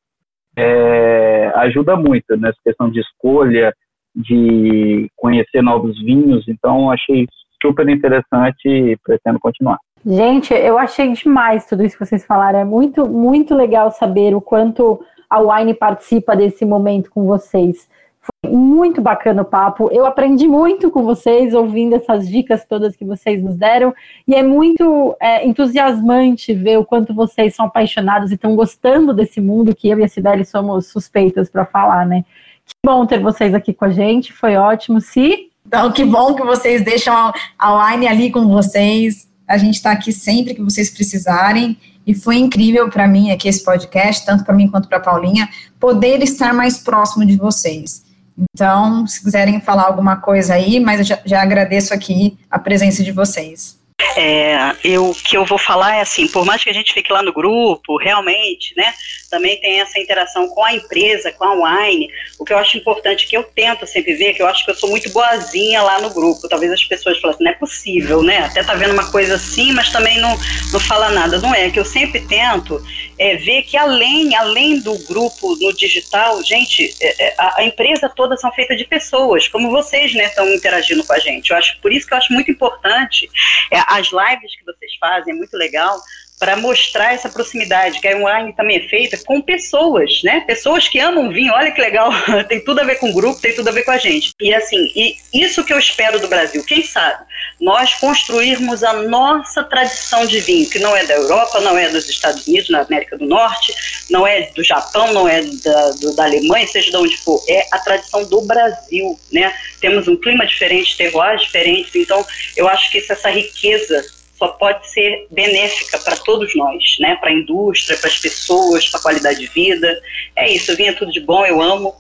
é, 0.58 1.52
ajuda 1.56 1.96
muito 1.96 2.36
nessa 2.36 2.58
questão 2.62 2.90
de 2.90 3.00
escolha, 3.00 3.74
de 4.14 5.10
conhecer 5.16 5.62
novos 5.62 5.98
vinhos. 6.02 6.46
Então, 6.50 6.92
achei 6.92 7.26
super 7.62 7.88
interessante 7.88 8.68
e 8.68 8.98
pretendo 8.98 9.40
continuar. 9.40 9.78
Gente, 10.06 10.54
eu 10.54 10.78
achei 10.78 11.14
demais 11.14 11.66
tudo 11.66 11.84
isso 11.84 11.98
que 11.98 12.06
vocês 12.06 12.26
falaram. 12.26 12.60
É 12.60 12.66
muito, 12.66 13.10
muito 13.10 13.56
legal 13.56 13.90
saber 13.92 14.36
o 14.36 14.42
quanto 14.42 15.00
a 15.34 15.40
Wine 15.40 15.74
participa 15.74 16.36
desse 16.36 16.64
momento 16.64 17.10
com 17.10 17.26
vocês. 17.26 17.88
Foi 18.22 18.52
muito 18.52 19.02
bacana 19.02 19.42
o 19.42 19.46
papo. 19.46 19.90
Eu 19.92 20.06
aprendi 20.06 20.48
muito 20.48 20.92
com 20.92 21.04
vocês, 21.04 21.56
ouvindo 21.56 21.96
essas 21.96 22.30
dicas 22.30 22.64
todas 22.64 22.96
que 22.96 23.04
vocês 23.04 23.42
nos 23.42 23.58
deram. 23.58 23.96
E 24.28 24.36
é 24.36 24.44
muito 24.44 25.18
é, 25.20 25.44
entusiasmante 25.46 26.54
ver 26.54 26.78
o 26.78 26.86
quanto 26.86 27.16
vocês 27.16 27.56
são 27.56 27.66
apaixonados 27.66 28.30
e 28.30 28.36
estão 28.36 28.56
gostando 28.56 29.12
desse 29.12 29.42
mundo 29.42 29.76
que 29.76 29.90
eu 29.90 30.00
e 30.00 30.04
a 30.04 30.08
Sibeli 30.08 30.46
somos 30.46 30.86
suspeitas 30.88 31.50
para 31.50 31.66
falar, 31.66 32.06
né? 32.06 32.24
Que 32.64 32.76
bom 32.86 33.04
ter 33.08 33.20
vocês 33.20 33.56
aqui 33.56 33.74
com 33.74 33.86
a 33.86 33.90
gente, 33.90 34.32
foi 34.32 34.56
ótimo. 34.56 35.02
Se. 35.02 35.50
Então, 35.66 35.92
que 35.92 36.06
bom 36.06 36.36
que 36.36 36.44
vocês 36.44 36.84
deixam 36.84 37.34
a 37.58 37.92
Wine 37.92 38.08
ali 38.08 38.32
com 38.32 38.48
vocês. 38.48 39.28
A 39.48 39.58
gente 39.58 39.76
está 39.76 39.92
aqui 39.92 40.14
sempre 40.14 40.54
que 40.54 40.62
vocês 40.62 40.92
precisarem. 40.92 41.76
E 42.06 42.14
foi 42.14 42.38
incrível 42.38 42.90
para 42.90 43.08
mim 43.08 43.32
aqui 43.32 43.48
esse 43.48 43.64
podcast, 43.64 44.26
tanto 44.26 44.44
para 44.44 44.54
mim 44.54 44.68
quanto 44.68 44.88
para 44.88 45.00
Paulinha, 45.00 45.48
poder 45.80 46.22
estar 46.22 46.54
mais 46.54 46.78
próximo 46.78 47.26
de 47.26 47.38
vocês. 47.38 48.04
Então, 48.38 49.06
se 49.06 49.24
quiserem 49.24 49.62
falar 49.62 49.84
alguma 49.84 50.16
coisa 50.18 50.56
aí, 50.56 50.80
mas 50.80 51.00
eu 51.00 51.06
já, 51.06 51.20
já 51.26 51.42
agradeço 51.42 51.94
aqui 51.94 52.38
a 52.50 52.58
presença 52.58 53.04
de 53.04 53.12
vocês. 53.12 53.78
É, 54.16 54.76
eu, 54.84 55.10
o 55.10 55.16
que 55.16 55.36
eu 55.36 55.46
vou 55.46 55.58
falar 55.58 55.98
é 55.98 56.02
assim, 56.02 56.28
por 56.28 56.46
mais 56.46 56.64
que 56.64 56.70
a 56.70 56.74
gente 56.74 56.94
fique 56.94 57.12
lá 57.12 57.24
no 57.24 57.34
grupo, 57.34 57.98
realmente, 57.98 58.76
né, 58.78 58.94
também 59.30 59.60
tem 59.60 59.80
essa 59.82 60.00
interação 60.00 60.48
com 60.48 60.64
a 60.64 60.74
empresa, 60.74 61.32
com 61.32 61.44
a 61.44 61.54
Wine, 61.54 62.08
o 62.38 62.46
que 62.46 62.54
eu 62.54 62.58
acho 62.58 62.78
importante, 62.78 63.28
que 63.28 63.36
eu 63.36 63.44
tento 63.44 63.88
sempre 63.88 64.14
ver, 64.14 64.34
que 64.34 64.42
eu 64.42 64.48
acho 64.48 64.64
que 64.64 64.72
eu 64.72 64.76
sou 64.76 64.90
muito 64.90 65.10
boazinha 65.10 65.82
lá 65.82 66.00
no 66.00 66.12
grupo, 66.12 66.48
talvez 66.48 66.72
as 66.72 66.84
pessoas 66.84 67.20
falem 67.20 67.36
assim, 67.36 67.44
não 67.44 67.52
é 67.52 67.56
possível, 67.56 68.22
né, 68.22 68.40
até 68.40 68.64
tá 68.64 68.76
vendo 68.76 68.94
uma 68.94 69.10
coisa 69.12 69.36
assim, 69.36 69.72
mas 69.74 69.90
também 69.92 70.20
não, 70.20 70.38
não 70.72 70.80
fala 70.80 71.10
nada, 71.10 71.40
não 71.40 71.54
é, 71.54 71.70
que 71.70 71.80
eu 71.80 71.86
sempre 71.86 72.22
tento 72.22 72.84
é, 73.18 73.36
ver 73.36 73.64
que 73.64 73.78
além, 73.78 74.36
além 74.36 74.80
do 74.80 74.98
grupo 75.06 75.56
no 75.58 75.74
digital, 75.74 76.42
gente, 76.44 76.94
é, 77.02 77.28
é 77.28 77.36
a, 77.38 77.62
a, 77.62 77.64
empresa 77.64 78.10
toda 78.10 78.38
são 78.38 78.52
feitas 78.52 78.78
de 78.78 78.86
pessoas, 78.86 79.48
como 79.48 79.70
vocês, 79.70 80.14
né, 80.14 80.26
estão 80.26 80.48
interagindo 80.54 81.04
com 81.04 81.14
a 81.14 81.20
gente, 81.20 81.52
eu 81.52 81.58
acho, 81.58 81.80
por 81.80 81.92
isso 81.92 82.08
que 82.08 82.14
eu 82.14 82.18
acho 82.18 82.34
muito 82.34 82.52
importante, 82.52 83.30
é, 83.72 83.78
as 83.88 84.08
lives 84.08 84.56
que 84.58 84.66
vocês 84.66 84.92
fazem, 85.00 85.34
é 85.34 85.36
muito 85.36 85.56
legal, 85.58 86.00
para 86.44 86.58
mostrar 86.58 87.14
essa 87.14 87.30
proximidade, 87.30 88.02
que 88.02 88.08
a 88.08 88.18
wine 88.18 88.54
também 88.54 88.78
é 88.78 88.90
feita 88.90 89.18
com 89.24 89.42
pessoas, 89.42 90.22
né? 90.24 90.42
Pessoas 90.42 90.90
que 90.90 91.00
amam 91.00 91.32
vinho, 91.32 91.54
olha 91.54 91.72
que 91.72 91.80
legal, 91.80 92.12
tem 92.50 92.62
tudo 92.62 92.82
a 92.82 92.84
ver 92.84 92.96
com 92.96 93.10
o 93.10 93.14
grupo, 93.14 93.40
tem 93.40 93.56
tudo 93.56 93.70
a 93.70 93.72
ver 93.72 93.84
com 93.84 93.92
a 93.92 93.98
gente. 93.98 94.32
E 94.42 94.54
assim, 94.54 94.92
e 94.94 95.16
isso 95.34 95.64
que 95.64 95.72
eu 95.72 95.80
espero 95.80 96.20
do 96.20 96.28
Brasil, 96.28 96.62
quem 96.66 96.84
sabe? 96.84 97.24
Nós 97.64 97.94
construirmos 97.94 98.84
a 98.84 98.92
nossa 99.04 99.64
tradição 99.64 100.26
de 100.26 100.42
vinho, 100.42 100.70
que 100.70 100.80
não 100.80 100.94
é 100.98 101.06
da 101.06 101.14
Europa, 101.14 101.62
não 101.62 101.78
é 101.78 101.88
dos 101.88 102.10
Estados 102.10 102.46
Unidos, 102.46 102.70
na 102.70 102.82
América 102.82 103.18
do 103.18 103.26
Norte, 103.26 103.74
não 104.10 104.28
é 104.28 104.52
do 104.54 104.62
Japão, 104.62 105.14
não 105.14 105.30
é 105.30 105.42
da, 105.42 105.92
do, 105.92 106.14
da 106.14 106.26
Alemanha, 106.26 106.68
seja 106.68 106.92
de 106.92 106.98
onde 106.98 107.16
for, 107.16 107.42
é 107.48 107.66
a 107.72 107.80
tradição 107.80 108.26
do 108.26 108.42
Brasil, 108.42 109.18
né? 109.32 109.56
Temos 109.80 110.10
um 110.10 110.18
clima 110.18 110.46
diferente, 110.46 110.98
terroirs 110.98 111.44
diferentes, 111.44 111.96
então 111.96 112.26
eu 112.58 112.68
acho 112.68 112.92
que 112.92 112.98
essa 112.98 113.30
riqueza 113.30 114.06
só 114.38 114.50
pode 114.50 114.86
ser 114.92 115.26
benéfica 115.32 115.98
para 116.00 116.18
todos 116.18 116.54
nós, 116.58 116.98
né? 117.00 117.16
Para 117.16 117.30
a 117.30 117.34
indústria, 117.34 117.98
para 117.98 118.10
as 118.10 118.18
pessoas, 118.18 118.90
para 118.90 119.00
a 119.00 119.04
qualidade 119.04 119.40
de 119.40 119.48
vida. 119.48 120.02
É 120.36 120.52
isso, 120.52 120.76
vinha 120.76 120.92
tudo 120.92 121.14
de 121.14 121.22
bom, 121.22 121.46
eu 121.46 121.62
amo 121.62 121.96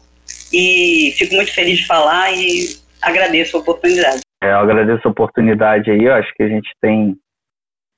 e 0.51 1.15
fico 1.17 1.35
muito 1.35 1.53
feliz 1.53 1.79
de 1.79 1.85
falar 1.85 2.33
e 2.33 2.75
agradeço 3.01 3.55
a 3.55 3.61
oportunidade. 3.61 4.23
É, 4.43 4.51
eu 4.51 4.57
agradeço 4.57 5.07
a 5.07 5.11
oportunidade 5.11 5.89
aí, 5.89 6.03
eu 6.03 6.13
acho 6.13 6.33
que 6.33 6.43
a 6.43 6.47
gente 6.47 6.69
tem 6.81 7.15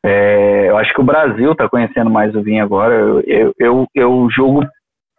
é, 0.06 0.70
eu 0.70 0.78
acho 0.78 0.94
que 0.94 1.02
o 1.02 1.06
Brasil 1.06 1.52
está 1.52 1.68
conhecendo 1.68 2.12
mais 2.12 2.36
o 2.36 2.44
vinho 2.44 2.64
agora. 2.64 2.94
Eu, 2.94 3.54
eu, 3.58 3.88
eu, 3.96 4.28
julgo 4.30 4.64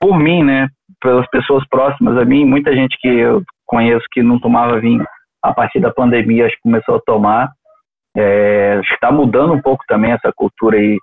por 0.01 0.17
mim, 0.17 0.45
né? 0.45 0.69
Pelas 1.03 1.29
pessoas 1.29 1.67
próximas 1.69 2.17
a 2.17 2.25
mim, 2.25 2.45
muita 2.45 2.73
gente 2.73 2.97
que 3.01 3.09
eu 3.09 3.43
conheço 3.67 4.07
que 4.13 4.23
não 4.23 4.39
tomava 4.39 4.79
vinho 4.79 5.05
a 5.43 5.53
partir 5.53 5.81
da 5.81 5.93
pandemia, 5.93 6.47
acho 6.47 6.55
que 6.55 6.63
começou 6.63 6.95
a 6.95 7.01
tomar. 7.01 7.51
É, 8.17 8.81
está 8.93 9.11
mudando 9.11 9.55
um 9.55 9.61
pouco 9.61 9.83
também 9.89 10.13
essa 10.13 10.33
cultura 10.33 10.79
aí 10.79 10.97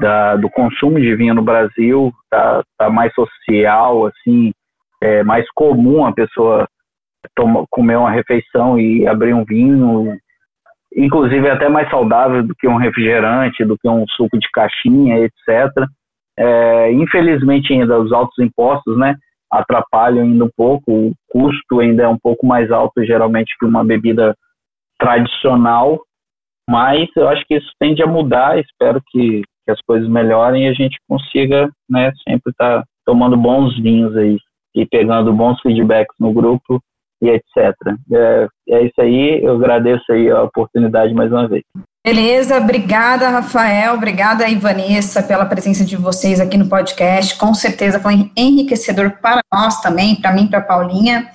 da, 0.00 0.36
do 0.36 0.48
consumo 0.48 1.00
de 1.00 1.16
vinho 1.16 1.34
no 1.34 1.42
Brasil, 1.42 2.12
está 2.24 2.62
tá 2.78 2.88
mais 2.88 3.12
social, 3.12 4.06
assim, 4.06 4.52
é 5.02 5.24
mais 5.24 5.44
comum 5.52 6.06
a 6.06 6.12
pessoa 6.12 6.68
comer 7.70 7.96
uma 7.96 8.10
refeição 8.10 8.78
e 8.78 9.06
abrir 9.06 9.34
um 9.34 9.44
vinho, 9.44 10.16
inclusive 10.94 11.46
é 11.46 11.52
até 11.52 11.68
mais 11.68 11.88
saudável 11.90 12.42
do 12.42 12.54
que 12.54 12.66
um 12.66 12.76
refrigerante, 12.76 13.64
do 13.64 13.76
que 13.78 13.88
um 13.88 14.04
suco 14.08 14.38
de 14.38 14.48
caixinha, 14.52 15.18
etc. 15.18 15.86
É, 16.38 16.92
infelizmente 16.92 17.72
ainda 17.72 17.98
os 17.98 18.12
altos 18.12 18.38
impostos, 18.38 18.96
né, 18.98 19.14
atrapalham 19.50 20.22
ainda 20.22 20.44
um 20.44 20.50
pouco, 20.56 20.90
o 20.90 21.12
custo 21.28 21.80
ainda 21.80 22.04
é 22.04 22.08
um 22.08 22.18
pouco 22.18 22.46
mais 22.46 22.70
alto 22.70 23.04
geralmente 23.04 23.54
que 23.58 23.66
uma 23.66 23.84
bebida 23.84 24.34
tradicional, 24.98 26.00
mas 26.68 27.08
eu 27.16 27.28
acho 27.28 27.44
que 27.46 27.56
isso 27.56 27.70
tende 27.78 28.02
a 28.02 28.06
mudar, 28.06 28.58
espero 28.58 29.02
que, 29.10 29.42
que 29.64 29.70
as 29.70 29.80
coisas 29.82 30.08
melhorem 30.08 30.66
e 30.66 30.68
a 30.68 30.72
gente 30.72 30.98
consiga 31.08 31.68
né, 31.88 32.12
sempre 32.26 32.50
estar 32.52 32.80
tá 32.80 32.84
tomando 33.04 33.36
bons 33.36 33.76
vinhos 33.80 34.16
aí 34.16 34.38
e 34.74 34.86
pegando 34.86 35.32
bons 35.32 35.60
feedbacks 35.60 36.14
no 36.20 36.32
grupo 36.32 36.80
e 37.22 37.28
etc. 37.28 37.74
É, 38.12 38.48
é 38.68 38.82
isso 38.84 39.00
aí, 39.00 39.42
eu 39.42 39.56
agradeço 39.56 40.10
aí 40.10 40.30
a 40.30 40.42
oportunidade 40.42 41.12
mais 41.14 41.30
uma 41.30 41.48
vez. 41.48 41.62
Beleza, 42.02 42.56
obrigada, 42.56 43.28
Rafael, 43.28 43.94
obrigada 43.94 44.44
aí, 44.44 44.56
Vanessa, 44.56 45.22
pela 45.22 45.44
presença 45.44 45.84
de 45.84 45.96
vocês 45.96 46.40
aqui 46.40 46.56
no 46.56 46.68
podcast. 46.68 47.36
Com 47.36 47.52
certeza 47.52 48.00
foi 48.00 48.30
enriquecedor 48.34 49.18
para 49.20 49.42
nós 49.52 49.82
também, 49.82 50.16
para 50.16 50.32
mim, 50.32 50.46
para 50.46 50.62
Paulinha. 50.62 51.28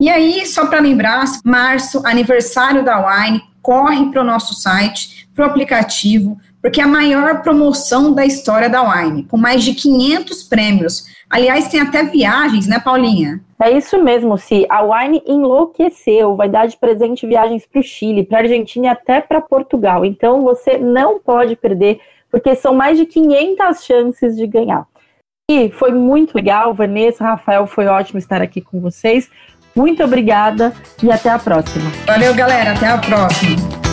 E 0.00 0.08
aí, 0.08 0.46
só 0.46 0.66
para 0.66 0.80
lembrar, 0.80 1.24
março, 1.44 2.00
aniversário 2.06 2.84
da 2.84 2.98
Wine, 2.98 3.42
corre 3.60 4.10
para 4.10 4.22
o 4.22 4.24
nosso 4.24 4.54
site, 4.54 5.28
para 5.34 5.46
o 5.46 5.50
aplicativo, 5.50 6.38
porque 6.62 6.80
é 6.80 6.84
a 6.84 6.88
maior 6.88 7.42
promoção 7.42 8.14
da 8.14 8.24
história 8.24 8.68
da 8.68 8.82
Wine, 8.82 9.24
com 9.24 9.36
mais 9.36 9.64
de 9.64 9.74
500 9.74 10.44
prêmios. 10.44 11.04
Aliás, 11.28 11.68
tem 11.68 11.80
até 11.80 12.04
viagens, 12.04 12.66
né, 12.66 12.78
Paulinha? 12.78 13.40
É 13.60 13.70
isso 13.70 14.02
mesmo, 14.02 14.36
Se 14.36 14.66
A 14.68 14.82
Wine 14.82 15.22
enlouqueceu, 15.26 16.34
vai 16.34 16.48
dar 16.48 16.66
de 16.66 16.76
presente 16.76 17.26
viagens 17.26 17.66
para 17.66 17.80
o 17.80 17.82
Chile, 17.82 18.24
para 18.24 18.38
a 18.38 18.40
Argentina 18.42 18.86
e 18.86 18.88
até 18.88 19.20
para 19.20 19.40
Portugal. 19.40 20.04
Então 20.04 20.42
você 20.42 20.76
não 20.76 21.20
pode 21.20 21.56
perder, 21.56 22.00
porque 22.30 22.54
são 22.54 22.74
mais 22.74 22.98
de 22.98 23.06
500 23.06 23.84
chances 23.84 24.36
de 24.36 24.46
ganhar. 24.46 24.86
E 25.50 25.70
foi 25.70 25.92
muito 25.92 26.34
legal, 26.34 26.72
Vanessa, 26.74 27.22
Rafael, 27.22 27.66
foi 27.66 27.86
ótimo 27.86 28.18
estar 28.18 28.40
aqui 28.40 28.60
com 28.60 28.80
vocês. 28.80 29.30
Muito 29.74 30.02
obrigada 30.02 30.72
e 31.02 31.10
até 31.10 31.28
a 31.28 31.38
próxima. 31.38 31.90
Valeu, 32.06 32.34
galera. 32.34 32.72
Até 32.72 32.86
a 32.86 32.98
próxima. 32.98 33.83